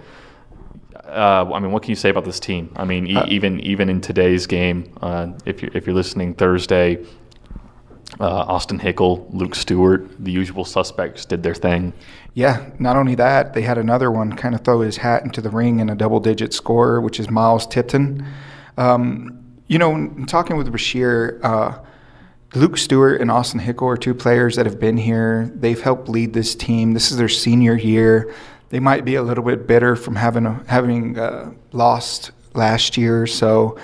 uh, 1.12 1.52
I 1.54 1.60
mean, 1.60 1.72
what 1.72 1.84
can 1.84 1.90
you 1.90 1.96
say 1.96 2.10
about 2.10 2.26
this 2.26 2.40
team? 2.40 2.72
I 2.76 2.86
mean, 2.86 3.08
e- 3.08 3.16
uh, 3.16 3.26
even 3.28 3.60
even 3.60 3.90
in 3.90 4.02
today's 4.02 4.48
game, 4.48 4.92
uh, 5.02 5.32
if 5.46 5.62
you're 5.62 5.72
if 5.74 5.86
you're 5.86 5.96
listening 5.96 6.34
Thursday, 6.34 7.06
uh, 8.20 8.46
Austin 8.48 8.80
Hickel, 8.80 9.28
Luke 9.34 9.56
Stewart, 9.56 10.08
the 10.24 10.32
usual 10.32 10.66
suspects 10.66 11.26
did 11.26 11.44
their 11.44 11.56
thing. 11.56 11.94
Yeah, 12.34 12.70
not 12.80 12.96
only 12.96 13.16
that, 13.16 13.54
they 13.54 13.62
had 13.62 13.78
another 13.78 14.10
one 14.10 14.34
kind 14.34 14.56
of 14.56 14.62
throw 14.62 14.82
his 14.82 14.98
hat 14.98 15.24
into 15.24 15.42
the 15.42 15.50
ring 15.50 15.80
in 15.80 15.90
a 15.90 15.96
double-digit 15.96 16.54
score, 16.54 17.02
which 17.02 17.20
is 17.20 17.30
Miles 17.30 17.68
Tipton. 17.68 18.26
Um, 18.78 19.38
you 19.68 19.78
know, 19.78 20.10
talking 20.28 20.56
with 20.56 20.72
Bashir. 20.72 21.44
Uh, 21.44 21.80
Luke 22.54 22.78
Stewart 22.78 23.22
and 23.22 23.32
Austin 23.32 23.62
Hickel 23.62 23.88
are 23.88 23.96
two 23.96 24.14
players 24.14 24.58
that 24.58 24.66
have 24.66 24.78
been 24.78 24.98
here. 24.98 25.50
They've 25.56 25.80
helped 25.80 26.10
lead 26.10 26.34
this 26.34 26.54
team. 26.54 26.94
This 26.94 27.10
is 27.10 27.18
their 27.18 27.30
senior 27.30 27.78
year 27.78 28.34
they 28.72 28.80
might 28.80 29.04
be 29.04 29.16
a 29.16 29.22
little 29.22 29.44
bit 29.44 29.68
bitter 29.68 29.98
from 29.98 30.16
having 30.16 30.46
a, 30.46 30.64
having 30.68 31.20
uh, 31.20 31.52
lost 31.74 32.32
last 32.54 32.98
year. 32.98 33.28
So 33.28 33.78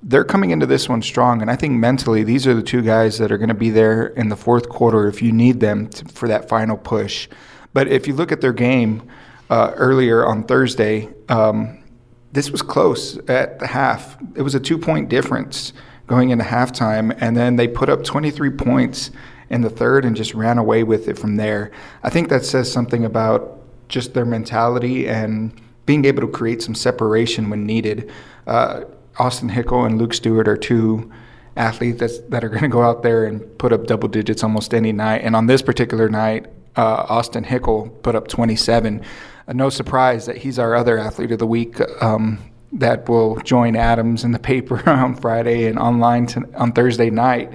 they're 0.00 0.24
coming 0.24 0.50
into 0.50 0.64
this 0.64 0.88
one 0.88 1.02
strong, 1.02 1.42
and 1.42 1.50
I 1.50 1.56
think 1.56 1.74
mentally 1.74 2.22
these 2.22 2.46
are 2.46 2.54
the 2.54 2.62
two 2.62 2.80
guys 2.80 3.18
that 3.18 3.32
are 3.32 3.36
going 3.36 3.48
to 3.48 3.54
be 3.54 3.70
there 3.70 4.06
in 4.06 4.28
the 4.28 4.36
fourth 4.36 4.68
quarter 4.68 5.08
if 5.08 5.20
you 5.20 5.32
need 5.32 5.58
them 5.58 5.88
to, 5.88 6.04
for 6.06 6.28
that 6.28 6.48
final 6.48 6.76
push. 6.76 7.28
But 7.72 7.88
if 7.88 8.06
you 8.06 8.14
look 8.14 8.30
at 8.30 8.40
their 8.40 8.52
game 8.52 9.10
uh, 9.50 9.72
earlier 9.74 10.24
on 10.24 10.44
Thursday, 10.44 11.08
um, 11.28 11.82
this 12.30 12.52
was 12.52 12.62
close 12.62 13.18
at 13.26 13.58
the 13.58 13.66
half. 13.66 14.16
It 14.36 14.42
was 14.42 14.54
a 14.54 14.60
two 14.60 14.78
point 14.78 15.08
difference 15.08 15.72
going 16.06 16.30
into 16.30 16.44
halftime, 16.44 17.16
and 17.20 17.36
then 17.36 17.56
they 17.56 17.66
put 17.66 17.88
up 17.88 18.04
23 18.04 18.50
points 18.50 19.10
in 19.50 19.62
the 19.62 19.70
third 19.70 20.04
and 20.04 20.14
just 20.14 20.32
ran 20.32 20.58
away 20.58 20.84
with 20.84 21.08
it 21.08 21.18
from 21.18 21.36
there. 21.36 21.72
I 22.04 22.10
think 22.10 22.28
that 22.28 22.44
says 22.44 22.70
something 22.70 23.04
about 23.04 23.57
just 23.88 24.14
their 24.14 24.24
mentality 24.24 25.08
and 25.08 25.52
being 25.86 26.04
able 26.04 26.20
to 26.20 26.28
create 26.28 26.62
some 26.62 26.74
separation 26.74 27.50
when 27.50 27.64
needed. 27.64 28.10
Uh, 28.46 28.84
Austin 29.18 29.48
Hickel 29.48 29.86
and 29.86 29.98
Luke 29.98 30.14
Stewart 30.14 30.46
are 30.46 30.56
two 30.56 31.10
athletes 31.56 32.18
that 32.28 32.44
are 32.44 32.48
going 32.54 32.62
to 32.62 32.68
go 32.68 32.82
out 32.82 33.02
there 33.02 33.24
and 33.24 33.58
put 33.58 33.72
up 33.72 33.86
double 33.86 34.08
digits 34.08 34.42
almost 34.42 34.74
any 34.74 34.92
night. 34.92 35.22
And 35.22 35.34
on 35.34 35.46
this 35.46 35.62
particular 35.62 36.08
night, 36.08 36.46
uh, 36.76 37.06
Austin 37.08 37.44
Hickel 37.44 38.02
put 38.02 38.14
up 38.14 38.28
27. 38.28 39.02
Uh, 39.46 39.52
no 39.52 39.68
surprise 39.68 40.26
that 40.26 40.36
he's 40.36 40.58
our 40.58 40.74
other 40.74 40.98
athlete 40.98 41.32
of 41.32 41.38
the 41.38 41.46
week 41.46 41.80
um, 42.02 42.38
that 42.72 43.08
will 43.08 43.36
join 43.40 43.74
Adams 43.74 44.24
in 44.24 44.32
the 44.32 44.38
paper 44.52 44.88
on 44.88 45.16
Friday 45.16 45.66
and 45.66 45.78
online 45.78 46.26
to, 46.26 46.48
on 46.54 46.72
Thursday 46.72 47.10
night. 47.10 47.52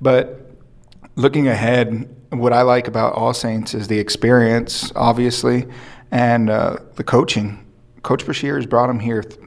But 0.00 0.45
looking 1.16 1.48
ahead, 1.48 2.08
what 2.30 2.52
I 2.52 2.62
like 2.62 2.86
about 2.86 3.14
All 3.14 3.34
Saints 3.34 3.74
is 3.74 3.88
the 3.88 3.98
experience, 3.98 4.92
obviously, 4.94 5.66
and 6.10 6.48
uh, 6.48 6.76
the 6.94 7.04
coaching. 7.04 7.66
Coach 8.02 8.24
Bashir 8.24 8.56
has 8.56 8.66
brought 8.66 8.88
him 8.88 9.00
here 9.00 9.22
th- 9.22 9.40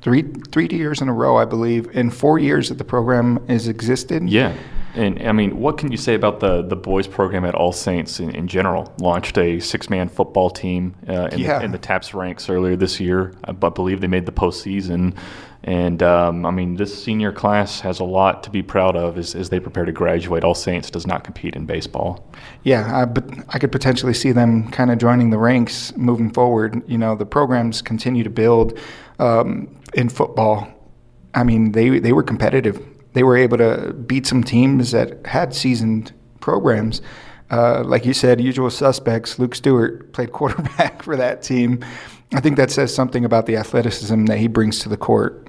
three 0.00 0.22
three 0.22 0.68
years 0.70 1.00
in 1.00 1.08
a 1.08 1.12
row, 1.12 1.36
I 1.36 1.44
believe, 1.44 1.88
in 1.96 2.10
four 2.10 2.38
years 2.38 2.68
that 2.68 2.78
the 2.78 2.84
program 2.84 3.44
has 3.48 3.66
existed. 3.66 4.28
Yeah. 4.28 4.56
And 4.94 5.20
I 5.26 5.32
mean, 5.32 5.58
what 5.58 5.76
can 5.76 5.90
you 5.90 5.98
say 5.98 6.14
about 6.14 6.38
the, 6.38 6.62
the 6.62 6.76
boys 6.76 7.08
program 7.08 7.44
at 7.44 7.56
All 7.56 7.72
Saints 7.72 8.20
in, 8.20 8.30
in 8.30 8.46
general? 8.46 8.94
Launched 8.98 9.36
a 9.38 9.58
six 9.58 9.90
man 9.90 10.08
football 10.08 10.50
team 10.50 10.94
uh, 11.08 11.30
in, 11.32 11.40
yeah. 11.40 11.58
the, 11.58 11.64
in 11.64 11.72
the 11.72 11.78
TAPPS 11.78 12.14
ranks 12.14 12.48
earlier 12.48 12.76
this 12.76 13.00
year. 13.00 13.34
I 13.42 13.50
believe 13.50 14.00
they 14.00 14.06
made 14.06 14.26
the 14.26 14.32
postseason. 14.32 15.16
And 15.64 16.02
um, 16.02 16.44
I 16.44 16.50
mean, 16.50 16.76
this 16.76 17.02
senior 17.02 17.32
class 17.32 17.80
has 17.80 17.98
a 17.98 18.04
lot 18.04 18.42
to 18.42 18.50
be 18.50 18.62
proud 18.62 18.96
of 18.96 19.16
as, 19.16 19.34
as 19.34 19.48
they 19.48 19.58
prepare 19.58 19.86
to 19.86 19.92
graduate. 19.92 20.44
All 20.44 20.54
Saints 20.54 20.90
does 20.90 21.06
not 21.06 21.24
compete 21.24 21.56
in 21.56 21.64
baseball. 21.64 22.30
Yeah, 22.64 23.00
I, 23.00 23.04
but 23.06 23.24
I 23.48 23.58
could 23.58 23.72
potentially 23.72 24.12
see 24.12 24.30
them 24.30 24.70
kind 24.70 24.90
of 24.90 24.98
joining 24.98 25.30
the 25.30 25.38
ranks 25.38 25.96
moving 25.96 26.30
forward. 26.30 26.82
You 26.86 26.98
know, 26.98 27.16
the 27.16 27.24
programs 27.24 27.80
continue 27.80 28.22
to 28.24 28.30
build 28.30 28.78
um, 29.18 29.74
in 29.94 30.10
football. 30.10 30.68
I 31.32 31.44
mean, 31.44 31.72
they 31.72 31.98
they 31.98 32.12
were 32.12 32.22
competitive. 32.22 32.86
They 33.14 33.22
were 33.22 33.36
able 33.36 33.56
to 33.56 33.94
beat 33.94 34.26
some 34.26 34.44
teams 34.44 34.90
that 34.90 35.26
had 35.26 35.54
seasoned 35.54 36.12
programs. 36.40 37.00
Uh, 37.50 37.82
like 37.84 38.04
you 38.04 38.12
said, 38.12 38.38
usual 38.38 38.68
suspects. 38.68 39.38
Luke 39.38 39.54
Stewart 39.54 40.12
played 40.12 40.32
quarterback 40.32 41.02
for 41.02 41.16
that 41.16 41.42
team. 41.42 41.82
I 42.34 42.40
think 42.40 42.56
that 42.56 42.70
says 42.70 42.92
something 42.92 43.24
about 43.24 43.46
the 43.46 43.56
athleticism 43.56 44.24
that 44.26 44.38
he 44.38 44.48
brings 44.48 44.80
to 44.80 44.88
the 44.88 44.96
court. 44.96 45.48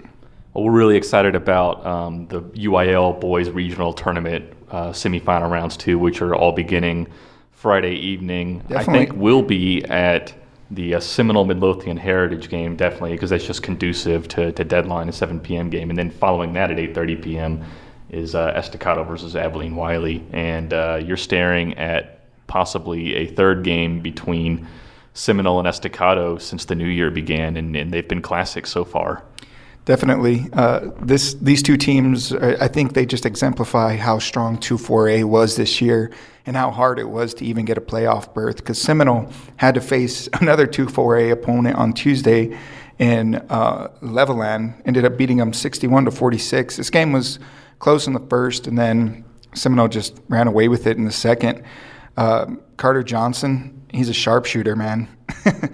Well, 0.53 0.63
we're 0.65 0.71
really 0.71 0.95
excited 0.95 1.35
about 1.35 1.85
um, 1.85 2.27
the 2.27 2.41
UIL 2.41 3.19
Boys 3.19 3.49
Regional 3.49 3.91
Tournament 3.91 4.45
uh, 4.69 4.89
semifinal 4.89 5.49
rounds 5.49 5.75
too, 5.77 5.97
which 5.97 6.21
are 6.21 6.35
all 6.35 6.51
beginning 6.51 7.07
Friday 7.51 7.95
evening. 7.95 8.59
Definitely. 8.59 8.81
I 8.81 8.85
think 8.85 9.19
we'll 9.19 9.41
be 9.41 9.83
at 9.85 10.33
the 10.71 10.95
uh, 10.95 10.99
Seminole 10.99 11.45
Midlothian 11.45 11.97
Heritage 11.97 12.49
game 12.49 12.75
definitely 12.75 13.13
because 13.13 13.31
that's 13.31 13.45
just 13.45 13.63
conducive 13.63 14.27
to, 14.29 14.51
to 14.51 14.63
deadline 14.63 15.09
a 15.09 15.11
7 15.11 15.39
p.m. 15.39 15.69
game, 15.69 15.89
and 15.89 15.97
then 15.97 16.11
following 16.11 16.53
that 16.53 16.71
at 16.71 16.77
8:30 16.77 17.23
p.m. 17.23 17.63
is 18.09 18.35
uh, 18.35 18.53
Estacado 18.55 19.03
versus 19.03 19.35
Abilene 19.35 19.75
Wylie, 19.75 20.23
and 20.31 20.73
uh, 20.73 21.01
you're 21.03 21.17
staring 21.17 21.77
at 21.77 22.19
possibly 22.47 23.15
a 23.15 23.27
third 23.27 23.63
game 23.63 23.99
between 24.01 24.67
Seminole 25.15 25.59
and 25.59 25.67
Estacado 25.67 26.37
since 26.37 26.65
the 26.65 26.75
new 26.75 26.87
year 26.87 27.09
began, 27.09 27.55
and, 27.57 27.75
and 27.75 27.91
they've 27.91 28.07
been 28.07 28.21
classics 28.21 28.69
so 28.69 28.83
far. 28.83 29.23
Definitely. 29.85 30.47
Uh, 30.51 30.89
this 30.99 31.35
these 31.35 31.63
two 31.63 31.77
teams, 31.77 32.33
I 32.33 32.67
think 32.67 32.93
they 32.93 33.05
just 33.05 33.25
exemplify 33.25 33.95
how 33.95 34.19
strong 34.19 34.57
2-4A 34.57 35.23
was 35.23 35.55
this 35.55 35.79
year 35.79 36.11
and 36.45 36.57
how 36.57 36.69
hard 36.71 36.99
it 36.99 37.07
was 37.07 37.33
to 37.35 37.45
even 37.45 37.65
get 37.65 37.77
a 37.77 37.81
playoff 37.81 38.33
berth. 38.33 38.57
Because 38.57 38.81
Seminole 38.81 39.31
had 39.57 39.75
to 39.75 39.81
face 39.81 40.27
another 40.41 40.67
2-4A 40.67 41.31
opponent 41.31 41.77
on 41.77 41.93
Tuesday 41.93 42.57
in 42.97 43.35
uh, 43.49 43.89
Levelland, 44.01 44.81
ended 44.85 45.05
up 45.05 45.17
beating 45.17 45.37
them 45.37 45.53
61 45.53 46.05
to 46.05 46.11
46. 46.11 46.77
This 46.77 46.89
game 46.89 47.11
was 47.11 47.39
close 47.79 48.07
in 48.07 48.13
the 48.13 48.19
first, 48.21 48.67
and 48.67 48.77
then 48.77 49.23
Seminole 49.53 49.87
just 49.87 50.19
ran 50.29 50.47
away 50.47 50.67
with 50.67 50.87
it 50.87 50.97
in 50.97 51.05
the 51.05 51.11
second. 51.11 51.63
Uh, 52.17 52.55
Carter 52.77 53.03
Johnson, 53.03 53.84
he's 53.89 54.09
a 54.09 54.13
sharpshooter, 54.13 54.75
man. 54.75 55.07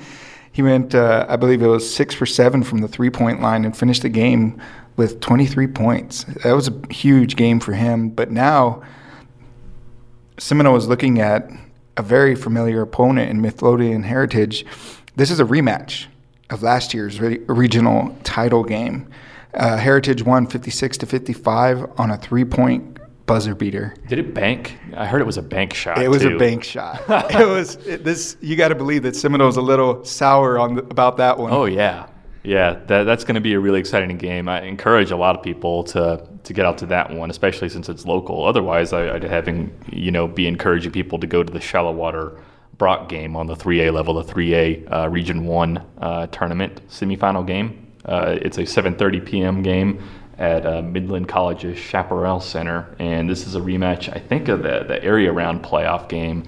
He 0.51 0.61
went, 0.61 0.93
uh, 0.93 1.25
I 1.29 1.37
believe 1.37 1.61
it 1.61 1.67
was 1.67 1.91
six 1.91 2.13
for 2.13 2.25
seven 2.25 2.63
from 2.63 2.79
the 2.79 2.87
three 2.87 3.09
point 3.09 3.41
line 3.41 3.63
and 3.63 3.75
finished 3.75 4.01
the 4.01 4.09
game 4.09 4.61
with 4.97 5.21
23 5.21 5.67
points. 5.67 6.25
That 6.43 6.53
was 6.53 6.67
a 6.67 6.93
huge 6.93 7.35
game 7.35 7.59
for 7.59 7.73
him. 7.73 8.09
But 8.09 8.31
now, 8.31 8.81
Seminole 10.37 10.75
is 10.75 10.87
looking 10.87 11.21
at 11.21 11.49
a 11.95 12.01
very 12.01 12.35
familiar 12.35 12.81
opponent 12.81 13.29
in 13.29 13.41
Midlothian 13.41 14.03
Heritage. 14.03 14.65
This 15.15 15.31
is 15.31 15.39
a 15.39 15.45
rematch 15.45 16.07
of 16.49 16.63
last 16.63 16.93
year's 16.93 17.21
re- 17.21 17.39
regional 17.47 18.15
title 18.23 18.63
game. 18.63 19.09
Uh, 19.53 19.77
Heritage 19.77 20.23
won 20.23 20.47
56 20.47 20.97
to 20.97 21.05
55 21.05 21.89
on 21.97 22.11
a 22.11 22.17
three 22.17 22.45
point 22.45 22.90
buzzer 23.31 23.55
beater. 23.55 23.95
Did 24.09 24.19
it 24.19 24.33
bank? 24.33 24.77
I 24.93 25.05
heard 25.05 25.21
it 25.21 25.25
was 25.25 25.37
a 25.37 25.41
bank 25.41 25.73
shot. 25.73 26.01
It 26.01 26.09
was 26.09 26.23
too. 26.23 26.35
a 26.35 26.37
bank 26.37 26.65
shot. 26.65 27.01
it 27.09 27.47
was 27.47 27.75
it, 27.87 28.03
this. 28.03 28.35
You 28.41 28.57
got 28.57 28.67
to 28.67 28.75
believe 28.75 29.03
that 29.03 29.15
Seminole's 29.15 29.55
a 29.55 29.61
little 29.61 30.03
sour 30.03 30.59
on 30.59 30.75
the, 30.75 30.83
about 30.83 31.15
that 31.17 31.37
one. 31.37 31.53
Oh 31.53 31.63
yeah, 31.63 32.07
yeah. 32.43 32.73
That, 32.87 33.03
that's 33.03 33.23
going 33.23 33.35
to 33.35 33.41
be 33.41 33.53
a 33.53 33.59
really 33.59 33.79
exciting 33.79 34.17
game. 34.17 34.49
I 34.49 34.63
encourage 34.63 35.11
a 35.11 35.15
lot 35.15 35.37
of 35.37 35.43
people 35.43 35.85
to 35.85 36.27
to 36.43 36.53
get 36.53 36.65
out 36.65 36.77
to 36.79 36.85
that 36.87 37.09
one, 37.09 37.29
especially 37.29 37.69
since 37.69 37.87
it's 37.87 38.05
local. 38.05 38.43
Otherwise, 38.43 38.91
I, 38.91 39.15
I'd 39.15 39.23
having 39.23 39.73
you 39.89 40.11
know 40.11 40.27
be 40.27 40.45
encouraging 40.45 40.91
people 40.91 41.17
to 41.19 41.27
go 41.27 41.41
to 41.41 41.53
the 41.53 41.61
shallow 41.61 41.93
water 41.93 42.37
Brock 42.77 43.07
game 43.07 43.37
on 43.37 43.47
the 43.47 43.55
3A 43.55 43.93
level, 43.93 44.15
the 44.15 44.33
3A 44.33 44.91
uh, 44.91 45.07
Region 45.07 45.45
One 45.45 45.81
uh, 45.99 46.27
tournament 46.27 46.81
semifinal 46.89 47.47
game. 47.47 47.93
Uh, 48.03 48.37
it's 48.41 48.57
a 48.57 48.63
7:30 48.63 49.25
p.m. 49.25 49.63
game 49.63 50.03
at 50.41 50.65
uh, 50.65 50.81
Midland 50.81 51.27
College's 51.27 51.77
Chaparral 51.77 52.39
Center, 52.39 52.95
and 52.97 53.29
this 53.29 53.45
is 53.45 53.53
a 53.53 53.59
rematch, 53.59 54.13
I 54.13 54.19
think, 54.19 54.47
of 54.47 54.63
the 54.63 54.83
the 54.83 55.01
area 55.03 55.31
round 55.31 55.63
playoff 55.63 56.09
game. 56.09 56.43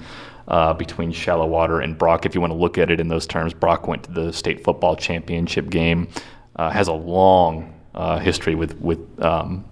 Uh, 0.45 0.73
between 0.73 1.09
Shallow 1.13 1.47
Water 1.47 1.79
and 1.79 1.97
Brock, 1.97 2.25
if 2.25 2.35
you 2.35 2.41
want 2.41 2.51
to 2.51 2.57
look 2.57 2.77
at 2.77 2.91
it 2.91 2.99
in 2.99 3.07
those 3.07 3.25
terms, 3.25 3.53
Brock 3.53 3.87
went 3.87 4.03
to 4.03 4.11
the 4.11 4.33
state 4.33 4.61
football 4.61 4.97
championship 4.97 5.69
game. 5.69 6.09
Uh, 6.57 6.69
has 6.69 6.89
a 6.89 6.93
long 6.93 7.73
uh, 7.95 8.19
history 8.19 8.53
with 8.53 8.77
with 8.81 8.99
um, 9.23 9.63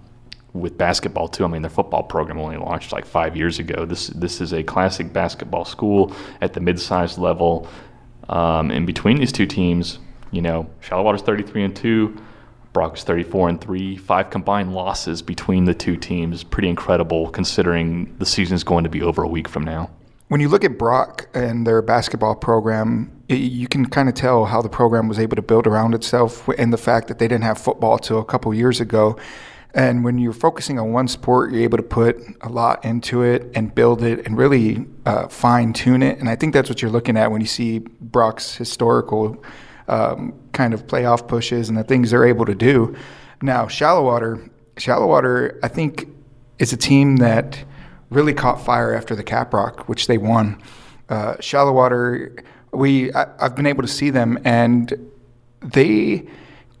with 0.54 0.78
basketball 0.78 1.28
too. 1.28 1.44
I 1.44 1.48
mean, 1.48 1.60
their 1.60 1.70
football 1.70 2.04
program 2.04 2.38
only 2.38 2.56
launched 2.56 2.90
like 2.90 3.04
five 3.04 3.36
years 3.36 3.58
ago. 3.58 3.84
This 3.84 4.06
this 4.06 4.40
is 4.40 4.54
a 4.54 4.62
classic 4.62 5.12
basketball 5.12 5.66
school 5.66 6.14
at 6.40 6.54
the 6.54 6.60
mid-sized 6.60 7.18
level. 7.18 7.68
Um, 8.28 8.70
in 8.70 8.86
between 8.86 9.18
these 9.18 9.32
two 9.32 9.46
teams, 9.46 9.98
you 10.30 10.40
know, 10.40 10.70
Shallow 10.80 11.02
Water's 11.02 11.22
33 11.22 11.64
and 11.64 11.76
two. 11.76 12.16
Brock's 12.72 13.04
34 13.04 13.48
and 13.50 13.60
3, 13.60 13.96
five 13.96 14.30
combined 14.30 14.74
losses 14.74 15.20
between 15.22 15.66
the 15.66 15.74
two 15.74 15.96
teams. 15.96 16.42
Pretty 16.42 16.68
incredible 16.68 17.28
considering 17.28 18.16
the 18.18 18.26
season 18.26 18.54
is 18.54 18.64
going 18.64 18.84
to 18.84 18.90
be 18.90 19.02
over 19.02 19.22
a 19.22 19.28
week 19.28 19.48
from 19.48 19.62
now. 19.64 19.90
When 20.28 20.40
you 20.40 20.48
look 20.48 20.64
at 20.64 20.78
Brock 20.78 21.28
and 21.34 21.66
their 21.66 21.82
basketball 21.82 22.34
program, 22.34 23.12
it, 23.28 23.34
you 23.34 23.68
can 23.68 23.86
kind 23.86 24.08
of 24.08 24.14
tell 24.14 24.46
how 24.46 24.62
the 24.62 24.70
program 24.70 25.06
was 25.06 25.18
able 25.18 25.36
to 25.36 25.42
build 25.42 25.66
around 25.66 25.94
itself 25.94 26.48
and 26.56 26.72
the 26.72 26.78
fact 26.78 27.08
that 27.08 27.18
they 27.18 27.28
didn't 27.28 27.44
have 27.44 27.58
football 27.58 27.98
till 27.98 28.18
a 28.18 28.24
couple 28.24 28.54
years 28.54 28.80
ago. 28.80 29.18
And 29.74 30.04
when 30.04 30.18
you're 30.18 30.32
focusing 30.32 30.78
on 30.78 30.92
one 30.92 31.08
sport, 31.08 31.52
you're 31.52 31.62
able 31.62 31.78
to 31.78 31.82
put 31.82 32.18
a 32.40 32.48
lot 32.48 32.84
into 32.84 33.22
it 33.22 33.50
and 33.54 33.74
build 33.74 34.02
it 34.02 34.26
and 34.26 34.36
really 34.36 34.86
uh, 35.04 35.28
fine 35.28 35.74
tune 35.74 36.02
it. 36.02 36.18
And 36.18 36.28
I 36.28 36.36
think 36.36 36.54
that's 36.54 36.70
what 36.70 36.80
you're 36.80 36.90
looking 36.90 37.16
at 37.18 37.30
when 37.30 37.42
you 37.42 37.46
see 37.46 37.78
Brock's 37.78 38.54
historical 38.54 39.42
um, 39.92 40.32
kind 40.52 40.72
of 40.72 40.86
playoff 40.86 41.28
pushes 41.28 41.68
and 41.68 41.76
the 41.76 41.84
things 41.84 42.10
they're 42.10 42.24
able 42.24 42.46
to 42.46 42.54
do. 42.54 42.96
Now, 43.42 43.68
Shallow 43.68 44.02
Water, 44.02 44.42
Shallow 44.78 45.06
Water, 45.06 45.60
I 45.62 45.68
think 45.68 46.08
is 46.58 46.72
a 46.72 46.78
team 46.78 47.16
that 47.16 47.62
really 48.08 48.32
caught 48.32 48.64
fire 48.64 48.94
after 48.94 49.14
the 49.14 49.24
Caprock, 49.24 49.80
which 49.80 50.06
they 50.06 50.16
won. 50.16 50.62
Uh, 51.10 51.36
Shallow 51.40 51.72
Water, 51.72 52.34
we 52.72 53.12
I, 53.12 53.26
have 53.38 53.54
been 53.54 53.66
able 53.66 53.82
to 53.82 53.88
see 53.88 54.08
them, 54.08 54.38
and 54.44 55.10
they 55.60 56.26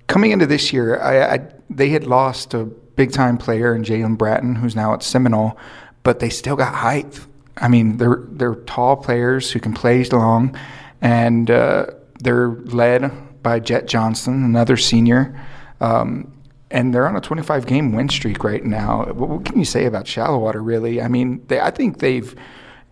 coming 0.06 0.30
into 0.30 0.46
this 0.46 0.72
year, 0.72 0.98
I, 0.98 1.34
I 1.34 1.40
they 1.68 1.90
had 1.90 2.06
lost 2.06 2.54
a 2.54 2.64
big 2.64 3.12
time 3.12 3.36
player 3.36 3.74
in 3.74 3.82
Jalen 3.82 4.16
Bratton, 4.16 4.54
who's 4.54 4.74
now 4.74 4.94
at 4.94 5.02
Seminole, 5.02 5.58
but 6.02 6.20
they 6.20 6.30
still 6.30 6.56
got 6.56 6.74
height. 6.74 7.20
I 7.58 7.68
mean, 7.68 7.98
they're 7.98 8.22
they're 8.28 8.54
tall 8.54 8.96
players 8.96 9.50
who 9.50 9.60
can 9.60 9.74
play 9.74 10.02
long, 10.04 10.56
and 11.02 11.50
uh, 11.50 11.86
they're 12.22 12.48
led 12.48 13.42
by 13.42 13.60
Jet 13.60 13.86
Johnson, 13.86 14.44
another 14.44 14.76
senior. 14.76 15.38
Um, 15.80 16.32
and 16.70 16.94
they're 16.94 17.06
on 17.06 17.16
a 17.16 17.20
25 17.20 17.66
game 17.66 17.92
win 17.92 18.08
streak 18.08 18.42
right 18.44 18.64
now. 18.64 19.04
What, 19.04 19.28
what 19.28 19.44
can 19.44 19.58
you 19.58 19.64
say 19.64 19.84
about 19.84 20.06
Shallow 20.06 20.38
Water, 20.38 20.62
really? 20.62 21.02
I 21.02 21.08
mean, 21.08 21.44
they, 21.48 21.60
I 21.60 21.70
think 21.70 21.98
they've 21.98 22.34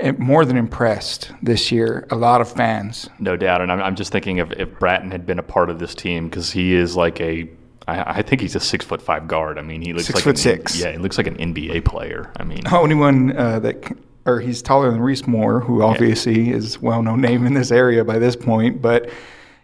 eh, 0.00 0.12
more 0.18 0.44
than 0.44 0.56
impressed 0.56 1.32
this 1.42 1.72
year. 1.72 2.06
A 2.10 2.16
lot 2.16 2.40
of 2.40 2.52
fans. 2.52 3.08
No 3.18 3.36
doubt. 3.36 3.62
And 3.62 3.72
I'm, 3.72 3.80
I'm 3.80 3.96
just 3.96 4.12
thinking 4.12 4.38
if, 4.38 4.52
if 4.52 4.78
Bratton 4.78 5.10
had 5.10 5.24
been 5.24 5.38
a 5.38 5.42
part 5.42 5.70
of 5.70 5.78
this 5.78 5.94
team, 5.94 6.28
because 6.28 6.50
he 6.50 6.74
is 6.74 6.96
like 6.96 7.20
a 7.20 7.48
I, 7.88 8.22
think 8.22 8.40
he's 8.40 8.54
a 8.54 8.60
six 8.60 8.84
foot 8.84 9.02
five 9.02 9.26
guard. 9.26 9.58
I 9.58 9.62
mean, 9.62 9.82
he 9.82 9.92
looks 9.92 10.06
Six 10.06 10.16
like 10.16 10.24
foot 10.24 10.30
an, 10.30 10.36
six. 10.36 10.80
Yeah, 10.80 10.92
he 10.92 10.98
looks 10.98 11.18
like 11.18 11.26
an 11.26 11.36
NBA 11.36 11.84
player. 11.84 12.30
I 12.36 12.44
mean, 12.44 12.60
Only 12.70 12.94
one 12.94 13.36
uh, 13.36 13.58
that, 13.60 13.96
or 14.26 14.40
he's 14.40 14.62
taller 14.62 14.90
than 14.90 15.00
Reese 15.00 15.26
Moore, 15.26 15.60
who 15.60 15.82
obviously 15.82 16.50
is 16.50 16.80
well 16.80 17.02
known 17.02 17.20
name 17.20 17.46
in 17.46 17.54
this 17.54 17.70
area 17.70 18.04
by 18.04 18.18
this 18.18 18.36
point. 18.36 18.82
But 18.82 19.10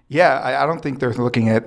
yeah, 0.08 0.38
I, 0.40 0.62
I 0.62 0.66
don't 0.66 0.82
think 0.82 1.00
they're 1.00 1.12
looking 1.12 1.48
at 1.48 1.64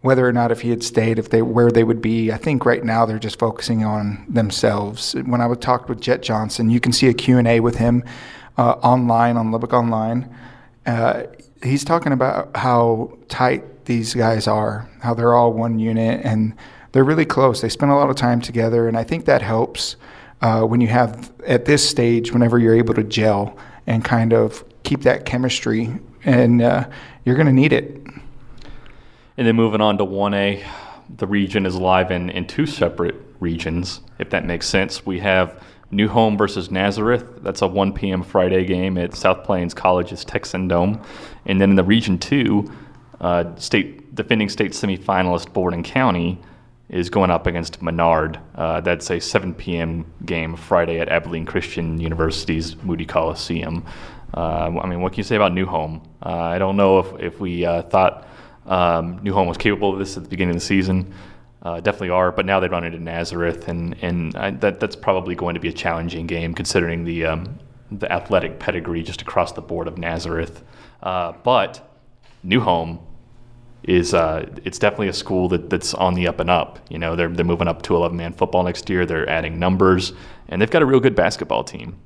whether 0.00 0.26
or 0.26 0.32
not 0.32 0.52
if 0.52 0.60
he 0.60 0.70
had 0.70 0.82
stayed, 0.82 1.18
if 1.18 1.30
they 1.30 1.42
where 1.42 1.70
they 1.70 1.84
would 1.84 2.00
be. 2.00 2.30
I 2.30 2.36
think 2.36 2.64
right 2.64 2.84
now 2.84 3.04
they're 3.06 3.18
just 3.18 3.38
focusing 3.38 3.84
on 3.84 4.24
themselves. 4.28 5.14
When 5.24 5.40
I 5.40 5.46
would 5.46 5.60
talk 5.60 5.88
with 5.88 6.00
Jet 6.00 6.22
Johnson, 6.22 6.70
you 6.70 6.80
can 6.80 6.92
see 6.92 7.08
a 7.08 7.14
Q 7.14 7.38
and 7.38 7.48
A 7.48 7.60
with 7.60 7.76
him 7.76 8.04
uh, 8.56 8.72
online 8.82 9.36
on 9.36 9.50
Lubbock 9.50 9.72
Online. 9.72 10.32
Uh, 10.86 11.24
he's 11.62 11.84
talking 11.84 12.12
about 12.12 12.56
how 12.56 13.16
tight 13.28 13.86
these 13.86 14.14
guys 14.14 14.46
are, 14.46 14.88
how 15.02 15.14
they're 15.14 15.34
all 15.34 15.52
one 15.52 15.78
unit, 15.78 16.20
and 16.24 16.54
they're 16.92 17.04
really 17.04 17.26
close. 17.26 17.60
They 17.60 17.68
spend 17.68 17.90
a 17.90 17.94
lot 17.94 18.10
of 18.10 18.16
time 18.16 18.40
together, 18.40 18.86
and 18.86 18.96
I 18.96 19.04
think 19.04 19.24
that 19.24 19.42
helps 19.42 19.96
uh, 20.40 20.62
when 20.62 20.80
you 20.80 20.88
have 20.88 21.32
at 21.46 21.64
this 21.64 21.88
stage, 21.88 22.32
whenever 22.32 22.58
you're 22.58 22.76
able 22.76 22.94
to 22.94 23.04
gel 23.04 23.56
and 23.86 24.04
kind 24.04 24.32
of 24.32 24.64
keep 24.82 25.02
that 25.02 25.24
chemistry, 25.24 25.90
and 26.24 26.62
uh, 26.62 26.88
you're 27.24 27.36
going 27.36 27.46
to 27.46 27.52
need 27.52 27.72
it. 27.72 28.00
And 29.36 29.46
then 29.46 29.56
moving 29.56 29.80
on 29.80 29.98
to 29.98 30.04
1A, 30.04 30.64
the 31.16 31.26
region 31.26 31.64
is 31.64 31.76
live 31.76 32.10
in, 32.10 32.30
in 32.30 32.46
two 32.46 32.66
separate 32.66 33.14
regions, 33.40 34.00
if 34.18 34.30
that 34.30 34.44
makes 34.44 34.66
sense. 34.66 35.06
We 35.06 35.20
have 35.20 35.62
New 35.90 36.08
Home 36.08 36.36
versus 36.36 36.70
Nazareth. 36.70 37.24
That's 37.42 37.62
a 37.62 37.66
1 37.66 37.92
p.m. 37.92 38.22
Friday 38.22 38.64
game 38.64 38.98
at 38.98 39.14
South 39.14 39.44
Plains 39.44 39.74
College's 39.74 40.24
Texan 40.24 40.68
Dome. 40.68 41.00
And 41.46 41.60
then 41.60 41.70
in 41.70 41.76
the 41.76 41.84
Region 41.84 42.18
2, 42.18 42.72
uh, 43.20 43.56
state 43.56 44.14
defending 44.14 44.48
state 44.48 44.72
semifinalist 44.72 45.52
Borden 45.52 45.82
County 45.82 46.40
is 46.88 47.10
going 47.10 47.30
up 47.30 47.46
against 47.46 47.82
Menard. 47.82 48.40
Uh, 48.54 48.80
that's 48.80 49.10
a 49.10 49.20
7 49.20 49.54
p.m. 49.54 50.10
game 50.24 50.56
Friday 50.56 51.00
at 51.00 51.08
Abilene 51.08 51.44
Christian 51.44 52.00
University's 52.00 52.76
Moody 52.82 53.04
Coliseum. 53.04 53.84
Uh, 54.34 54.78
I 54.80 54.86
mean, 54.86 55.00
what 55.00 55.12
can 55.12 55.18
you 55.18 55.24
say 55.24 55.36
about 55.36 55.52
New 55.52 55.66
Home? 55.66 56.02
Uh, 56.24 56.34
I 56.34 56.58
don't 56.58 56.76
know 56.76 56.98
if, 56.98 57.20
if 57.20 57.40
we 57.40 57.64
uh, 57.64 57.82
thought 57.82 58.26
um, 58.66 59.20
New 59.22 59.32
Home 59.32 59.48
was 59.48 59.58
capable 59.58 59.92
of 59.92 59.98
this 59.98 60.16
at 60.16 60.22
the 60.22 60.28
beginning 60.28 60.54
of 60.54 60.60
the 60.60 60.66
season. 60.66 61.12
Uh, 61.62 61.80
definitely 61.80 62.10
are, 62.10 62.30
but 62.30 62.46
now 62.46 62.60
they 62.60 62.68
run 62.68 62.84
into 62.84 62.98
Nazareth, 62.98 63.66
and 63.66 63.96
and 64.00 64.36
I, 64.36 64.52
that 64.52 64.78
that's 64.78 64.94
probably 64.94 65.34
going 65.34 65.54
to 65.54 65.60
be 65.60 65.68
a 65.68 65.72
challenging 65.72 66.26
game 66.26 66.54
considering 66.54 67.04
the 67.04 67.26
um, 67.26 67.58
the 67.90 68.10
athletic 68.12 68.60
pedigree 68.60 69.02
just 69.02 69.22
across 69.22 69.52
the 69.52 69.60
board 69.60 69.88
of 69.88 69.98
Nazareth. 69.98 70.62
Uh, 71.02 71.32
but 71.42 71.98
New 72.44 72.60
Home 72.60 73.00
is 73.88 74.12
uh, 74.12 74.46
it's 74.64 74.78
definitely 74.78 75.08
a 75.08 75.14
school 75.14 75.48
that, 75.48 75.70
that's 75.70 75.94
on 75.94 76.12
the 76.12 76.28
up 76.28 76.40
and 76.40 76.50
up. 76.50 76.78
You 76.90 76.98
know, 76.98 77.16
they're 77.16 77.30
they're 77.30 77.44
moving 77.44 77.68
up 77.68 77.80
to 77.82 77.96
11 77.96 78.16
man 78.16 78.34
football 78.34 78.62
next 78.62 78.88
year. 78.90 79.06
They're 79.06 79.28
adding 79.28 79.58
numbers, 79.58 80.12
and 80.48 80.60
they've 80.60 80.70
got 80.70 80.82
a 80.82 80.86
real 80.86 81.00
good 81.00 81.16
basketball 81.16 81.64
team. 81.64 81.98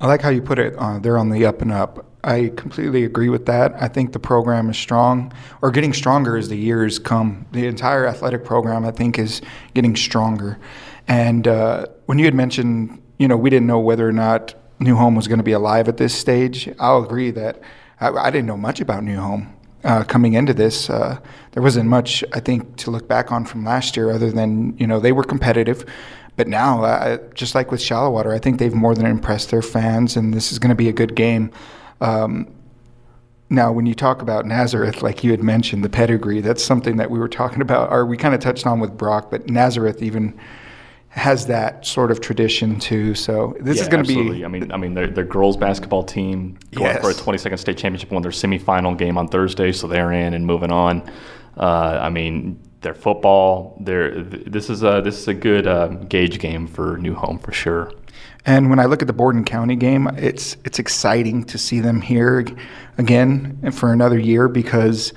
I 0.00 0.06
like 0.06 0.22
how 0.22 0.30
you 0.30 0.40
put 0.40 0.58
it. 0.58 0.74
Uh, 0.78 0.98
they're 1.00 1.18
on 1.18 1.28
the 1.28 1.44
up 1.44 1.60
and 1.60 1.70
up. 1.70 2.06
I 2.24 2.50
completely 2.56 3.04
agree 3.04 3.28
with 3.28 3.46
that. 3.46 3.74
I 3.80 3.88
think 3.88 4.12
the 4.12 4.18
program 4.18 4.70
is 4.70 4.78
strong, 4.78 5.32
or 5.60 5.70
getting 5.70 5.92
stronger 5.92 6.36
as 6.36 6.48
the 6.48 6.56
years 6.56 6.98
come. 6.98 7.46
The 7.52 7.66
entire 7.66 8.06
athletic 8.06 8.44
program, 8.44 8.86
I 8.86 8.90
think, 8.90 9.18
is 9.18 9.42
getting 9.74 9.96
stronger. 9.96 10.58
And 11.08 11.46
uh, 11.46 11.86
when 12.06 12.18
you 12.18 12.24
had 12.24 12.34
mentioned, 12.34 13.02
you 13.18 13.28
know, 13.28 13.36
we 13.36 13.50
didn't 13.50 13.66
know 13.66 13.80
whether 13.80 14.08
or 14.08 14.12
not 14.12 14.54
New 14.80 14.96
Home 14.96 15.14
was 15.14 15.28
going 15.28 15.38
to 15.40 15.44
be 15.44 15.52
alive 15.52 15.88
at 15.88 15.98
this 15.98 16.14
stage. 16.14 16.70
I'll 16.78 17.04
agree 17.04 17.32
that 17.32 17.60
I, 18.00 18.08
I 18.08 18.30
didn't 18.30 18.46
know 18.46 18.56
much 18.56 18.80
about 18.80 19.04
New 19.04 19.18
Home 19.18 19.57
uh, 19.84 20.04
coming 20.04 20.34
into 20.34 20.54
this. 20.54 20.90
Uh, 20.90 21.18
there 21.52 21.62
wasn't 21.62 21.88
much, 21.88 22.24
I 22.32 22.40
think, 22.40 22.76
to 22.78 22.90
look 22.90 23.08
back 23.08 23.32
on 23.32 23.44
from 23.44 23.64
last 23.64 23.96
year, 23.96 24.10
other 24.10 24.30
than 24.30 24.76
you 24.78 24.86
know 24.86 25.00
they 25.00 25.12
were 25.12 25.24
competitive. 25.24 25.84
But 26.36 26.46
now, 26.46 26.84
uh, 26.84 27.18
just 27.34 27.54
like 27.54 27.72
with 27.72 27.82
shallow 27.82 28.10
water, 28.10 28.32
I 28.32 28.38
think 28.38 28.58
they've 28.58 28.74
more 28.74 28.94
than 28.94 29.06
impressed 29.06 29.50
their 29.50 29.62
fans, 29.62 30.16
and 30.16 30.32
this 30.32 30.52
is 30.52 30.58
going 30.58 30.70
to 30.70 30.76
be 30.76 30.88
a 30.88 30.92
good 30.92 31.16
game. 31.16 31.50
Um, 32.00 32.48
now, 33.50 33.72
when 33.72 33.86
you 33.86 33.94
talk 33.94 34.22
about 34.22 34.46
Nazareth, 34.46 35.02
like 35.02 35.24
you 35.24 35.30
had 35.30 35.42
mentioned, 35.42 35.82
the 35.82 35.88
pedigree, 35.88 36.40
that's 36.40 36.62
something 36.62 36.98
that 36.98 37.10
we 37.10 37.18
were 37.18 37.28
talking 37.28 37.62
about, 37.62 37.90
or 37.90 38.04
we 38.04 38.16
kind 38.16 38.34
of 38.34 38.40
touched 38.40 38.66
on 38.66 38.78
with 38.78 38.96
Brock, 38.96 39.30
but 39.30 39.48
Nazareth 39.48 40.02
even 40.02 40.38
has 41.18 41.46
that 41.46 41.84
sort 41.84 42.10
of 42.10 42.20
tradition 42.20 42.78
too. 42.78 43.14
So 43.14 43.56
this 43.60 43.76
yeah, 43.76 43.82
is 43.82 43.88
going 43.88 44.04
to 44.04 44.08
be. 44.08 44.44
I 44.44 44.48
mean, 44.48 44.70
I 44.72 44.76
mean, 44.76 44.94
their, 44.94 45.08
their 45.08 45.24
girls 45.24 45.56
basketball 45.56 46.04
team 46.04 46.56
going 46.72 46.86
yes. 46.86 47.02
for 47.02 47.10
a 47.10 47.14
22nd 47.14 47.58
state 47.58 47.76
championship 47.76 48.10
won 48.12 48.22
their 48.22 48.30
semifinal 48.30 48.96
game 48.96 49.18
on 49.18 49.26
Thursday, 49.28 49.72
so 49.72 49.88
they're 49.88 50.12
in 50.12 50.32
and 50.32 50.46
moving 50.46 50.70
on. 50.70 51.02
Uh, 51.56 51.98
I 52.00 52.08
mean, 52.08 52.60
their 52.82 52.94
football. 52.94 53.76
Their 53.80 54.22
this 54.22 54.70
is 54.70 54.84
a 54.84 55.02
this 55.04 55.18
is 55.18 55.28
a 55.28 55.34
good 55.34 55.66
uh, 55.66 55.88
gauge 55.88 56.38
game 56.38 56.66
for 56.68 56.96
New 56.98 57.14
Home 57.14 57.38
for 57.38 57.52
sure. 57.52 57.92
And 58.46 58.70
when 58.70 58.78
I 58.78 58.84
look 58.84 59.02
at 59.02 59.08
the 59.08 59.12
Borden 59.12 59.44
County 59.44 59.74
game, 59.74 60.06
it's 60.16 60.56
it's 60.64 60.78
exciting 60.78 61.44
to 61.44 61.58
see 61.58 61.80
them 61.80 62.00
here 62.00 62.46
again 62.96 63.72
for 63.72 63.92
another 63.92 64.18
year 64.18 64.48
because 64.48 65.12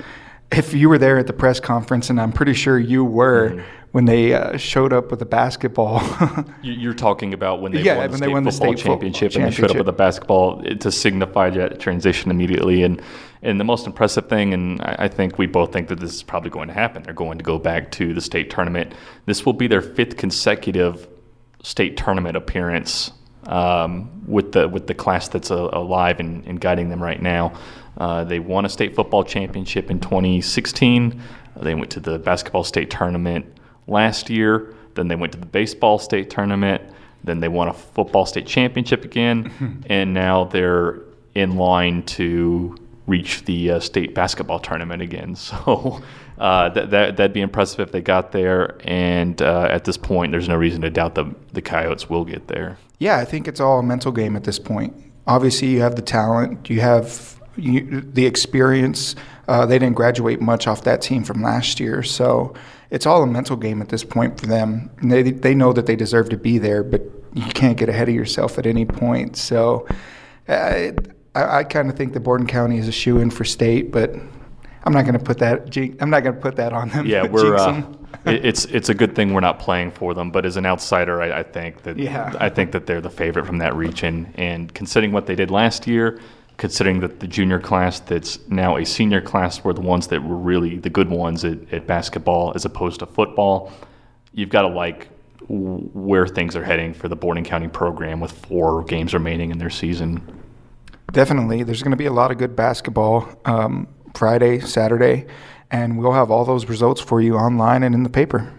if 0.52 0.74
you 0.74 0.90
were 0.90 0.98
there 0.98 1.20
at 1.20 1.28
the 1.28 1.34
press 1.34 1.60
conference, 1.60 2.10
and 2.10 2.20
I'm 2.20 2.32
pretty 2.32 2.54
sure 2.54 2.80
you 2.80 3.06
were. 3.06 3.52
Mm-hmm 3.52 3.78
when 3.92 4.06
they 4.06 4.34
uh, 4.34 4.58
showed 4.58 4.94
up 4.94 5.12
with 5.12 5.22
a 5.22 5.26
basketball. 5.26 6.02
You're 6.62 6.94
talking 6.94 7.34
about 7.34 7.62
when 7.62 7.74
they 7.74 7.82
yeah, 7.82 7.98
won 7.98 8.06
the 8.06 8.12
when 8.12 8.18
state 8.18 8.26
they 8.26 8.34
won 8.34 8.44
the 8.44 8.52
state 8.52 8.78
championship, 8.78 9.36
and 9.36 9.46
they 9.46 9.52
showed 9.52 9.72
up 9.72 9.78
with 9.78 9.90
a 9.90 9.94
basketball 9.94 10.62
to 10.64 10.92
signify 10.92 11.50
that 11.52 11.80
transition 11.80 12.32
immediately. 12.32 12.84
And 12.84 13.02
and 13.42 13.60
the 13.60 13.64
most 13.64 13.88
impressive 13.88 14.30
thing, 14.30 14.54
and 14.54 14.82
I 14.82 15.08
think 15.08 15.38
we 15.38 15.48
both 15.48 15.74
think 15.74 15.88
that 15.90 16.00
this 16.00 16.14
is 16.14 16.24
probably 16.24 16.52
going 16.52 16.68
to 16.68 16.74
happen. 16.74 17.04
They're 17.04 17.14
going 17.14 17.38
to 17.38 17.44
go 17.44 17.58
back 17.58 17.92
to 17.94 18.14
the 18.14 18.22
state 18.22 18.50
tournament. 18.50 18.94
This 19.26 19.46
will 19.46 19.54
be 19.54 19.68
their 19.68 19.82
fifth 19.82 20.16
consecutive 20.18 21.08
state 21.64 21.98
tournament 21.98 22.38
appearance 22.38 23.12
um, 23.48 24.24
with 24.26 24.54
the 24.54 24.70
with 24.70 24.88
the 24.88 24.94
class 24.94 25.28
that's 25.28 25.52
uh, 25.52 25.70
alive 25.74 26.20
and, 26.20 26.46
and, 26.46 26.62
guiding 26.62 26.90
them 26.90 27.02
right 27.02 27.22
now. 27.22 27.54
Uh, 27.98 28.24
they 28.24 28.40
won 28.40 28.64
a 28.64 28.70
state 28.70 28.96
football 28.96 29.24
championship 29.24 29.92
in 29.92 30.00
2016. 30.00 31.22
They 31.58 31.76
went 31.76 31.92
to 31.92 32.00
the 32.00 32.20
basketball 32.20 32.64
state 32.64 32.90
tournament 32.90 33.58
last 33.88 34.30
year. 34.30 34.74
Then 34.96 35.08
they 35.08 35.16
went 35.16 35.34
to 35.34 35.40
the 35.40 35.46
baseball 35.46 36.00
state 36.00 36.30
tournament. 36.30 36.82
Then 37.24 37.40
they 37.40 37.48
won 37.48 37.68
a 37.68 37.74
football 37.74 38.26
state 38.26 38.48
championship 38.48 39.06
again. 39.06 39.84
and 39.90 40.14
now 40.14 40.46
they're 40.46 41.02
in 41.36 41.56
line 41.56 42.04
to 42.04 42.76
reach 43.08 43.46
the 43.46 43.72
uh, 43.72 43.80
state 43.80 44.14
basketball 44.14 44.60
tournament 44.60 45.02
again. 45.02 45.36
So 45.52 46.02
uh, 46.38 46.70
that, 46.70 46.90
that, 46.90 47.18
that'd 47.18 47.34
be 47.34 47.42
impressive 47.42 47.80
if 47.82 47.92
they 47.92 48.02
got 48.02 48.32
there. 48.32 48.78
And 48.84 49.40
uh, 49.42 49.68
at 49.70 49.84
this 49.84 49.98
point, 49.98 50.32
there's 50.32 50.50
no 50.50 50.56
reason 50.56 50.82
to 50.82 50.90
doubt 50.90 51.14
the, 51.14 51.36
the 51.54 51.62
Coyotes 51.62 52.10
will 52.10 52.26
get 52.26 52.48
there. 52.48 52.78
Yeah, 52.98 53.18
I 53.18 53.26
think 53.26 53.48
it's 53.48 53.60
all 53.60 53.80
a 53.80 53.84
mental 53.84 54.12
game 54.12 54.36
at 54.36 54.44
this 54.44 54.58
point. 54.58 54.96
Obviously, 55.28 55.68
you 55.68 55.82
have 55.82 55.96
the 55.96 56.02
talent, 56.02 56.70
you 56.70 56.82
have 56.82 57.40
you, 57.56 58.02
the 58.02 58.26
experience. 58.26 59.16
Uh, 59.48 59.66
they 59.66 59.78
didn't 59.78 59.96
graduate 59.96 60.40
much 60.42 60.68
off 60.68 60.84
that 60.84 61.02
team 61.02 61.24
from 61.24 61.42
last 61.42 61.80
year. 61.80 62.04
So 62.04 62.54
it's 62.90 63.06
all 63.06 63.24
a 63.24 63.28
mental 63.28 63.56
game 63.56 63.82
at 63.82 63.90
this 63.90 64.04
point 64.04 64.40
for 64.40 64.46
them. 64.46 64.90
And 65.00 65.12
they 65.12 65.24
they 65.24 65.54
know 65.54 65.74
that 65.74 65.86
they 65.86 65.96
deserve 65.96 66.30
to 66.30 66.38
be 66.38 66.58
there, 66.58 66.84
but 66.84 67.02
you 67.34 67.46
can't 67.46 67.78
get 67.78 67.90
ahead 67.90 68.10
of 68.10 68.16
yourself 68.16 68.58
at 68.58 68.66
any 68.66 68.86
point. 68.86 69.38
So 69.38 69.88
uh, 70.48 70.92
I, 71.36 71.60
I 71.60 71.64
kind 71.64 71.90
of 71.90 71.98
think 71.98 72.14
that 72.14 72.22
Borden 72.22 72.48
County 72.48 72.78
is 72.78 72.88
a 72.88 72.92
shoe 72.92 73.20
in 73.20 73.30
for 73.30 73.44
state, 73.44 73.92
but 73.92 74.14
I'm 74.84 74.94
not 74.94 75.04
going 75.04 75.18
to 75.18 75.24
put 75.24 75.40
that. 75.40 75.76
I'm 76.02 76.10
not 76.10 76.24
going 76.24 76.36
to 76.36 76.42
put 76.42 76.56
that 76.58 76.74
on 76.74 76.90
them. 76.90 77.06
Yeah, 77.06 77.26
we're. 77.28 77.56
Uh, 77.56 77.84
it's 78.26 78.66
it's 78.66 78.90
a 78.90 78.94
good 78.94 79.16
thing 79.16 79.34
we're 79.34 79.40
not 79.40 79.60
playing 79.60 79.92
for 79.92 80.14
them, 80.14 80.32
but 80.32 80.46
as 80.46 80.58
an 80.58 80.66
outsider, 80.66 81.22
I, 81.22 81.40
I 81.40 81.44
think 81.44 81.84
that 81.84 81.98
yeah. 81.98 82.34
I 82.40 82.50
think 82.50 82.72
that 82.74 82.86
they're 82.86 83.02
the 83.02 83.10
favorite 83.10 83.46
from 83.46 83.58
that 83.60 83.76
region. 83.76 84.32
And 84.36 84.74
considering 84.74 85.12
what 85.12 85.26
they 85.26 85.36
did 85.36 85.50
last 85.50 85.88
year, 85.88 86.20
considering 86.58 87.00
that 87.00 87.20
the 87.20 87.28
junior 87.28 87.60
class 87.60 88.00
that's 88.00 88.40
now 88.48 88.78
a 88.78 88.86
senior 88.86 89.22
class 89.22 89.64
were 89.64 89.74
the 89.74 89.82
ones 89.82 90.08
that 90.08 90.24
were 90.24 90.36
really 90.36 90.78
the 90.78 90.90
good 90.90 91.10
ones 91.10 91.44
at, 91.44 91.74
at 91.74 91.88
basketball 91.88 92.54
as 92.56 92.66
opposed 92.66 93.00
to 93.00 93.06
football. 93.06 93.72
You've 94.34 94.50
got 94.50 94.64
to 94.64 94.68
like 94.68 95.10
where 95.48 96.28
things 96.28 96.56
are 96.56 96.64
heading 96.64 96.94
for 96.94 97.08
the 97.08 97.16
Borden 97.16 97.44
County 97.44 97.68
program 97.68 98.20
with 98.20 98.32
four 98.32 98.84
games 98.84 99.14
remaining 99.14 99.52
in 99.52 99.58
their 99.58 99.70
season. 99.70 100.22
Definitely. 101.12 101.64
There's 101.64 101.84
going 101.84 101.92
to 101.92 101.98
be 101.98 102.06
a 102.06 102.14
lot 102.14 102.32
of 102.32 102.38
good 102.38 102.56
basketball 102.56 103.28
um, 103.46 103.88
Friday, 104.16 104.60
Saturday, 104.60 105.26
and 105.70 105.98
we'll 105.98 106.14
have 106.14 106.32
all 106.32 106.46
those 106.46 106.68
results 106.68 107.02
for 107.02 107.22
you 107.22 107.36
online 107.36 107.84
and 107.84 107.94
in 107.94 108.04
the 108.04 108.10
paper. 108.10 108.54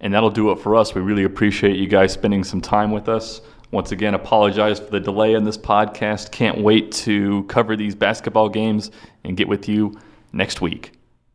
And 0.00 0.14
that'll 0.14 0.30
do 0.30 0.50
it 0.50 0.58
for 0.58 0.74
us. 0.74 0.94
We 0.94 1.02
really 1.02 1.24
appreciate 1.24 1.76
you 1.76 1.86
guys 1.86 2.12
spending 2.12 2.42
some 2.42 2.60
time 2.60 2.90
with 2.90 3.08
us. 3.08 3.42
Once 3.70 3.92
again, 3.92 4.14
apologize 4.14 4.80
for 4.80 4.90
the 4.90 5.00
delay 5.00 5.34
in 5.34 5.44
this 5.44 5.58
podcast. 5.58 6.32
Can't 6.32 6.60
wait 6.60 6.90
to 6.92 7.44
cover 7.44 7.76
these 7.76 7.94
basketball 7.94 8.48
games 8.48 8.90
and 9.24 9.36
get 9.36 9.46
with 9.46 9.68
you 9.68 9.96
next 10.32 10.60
week. 10.60 10.99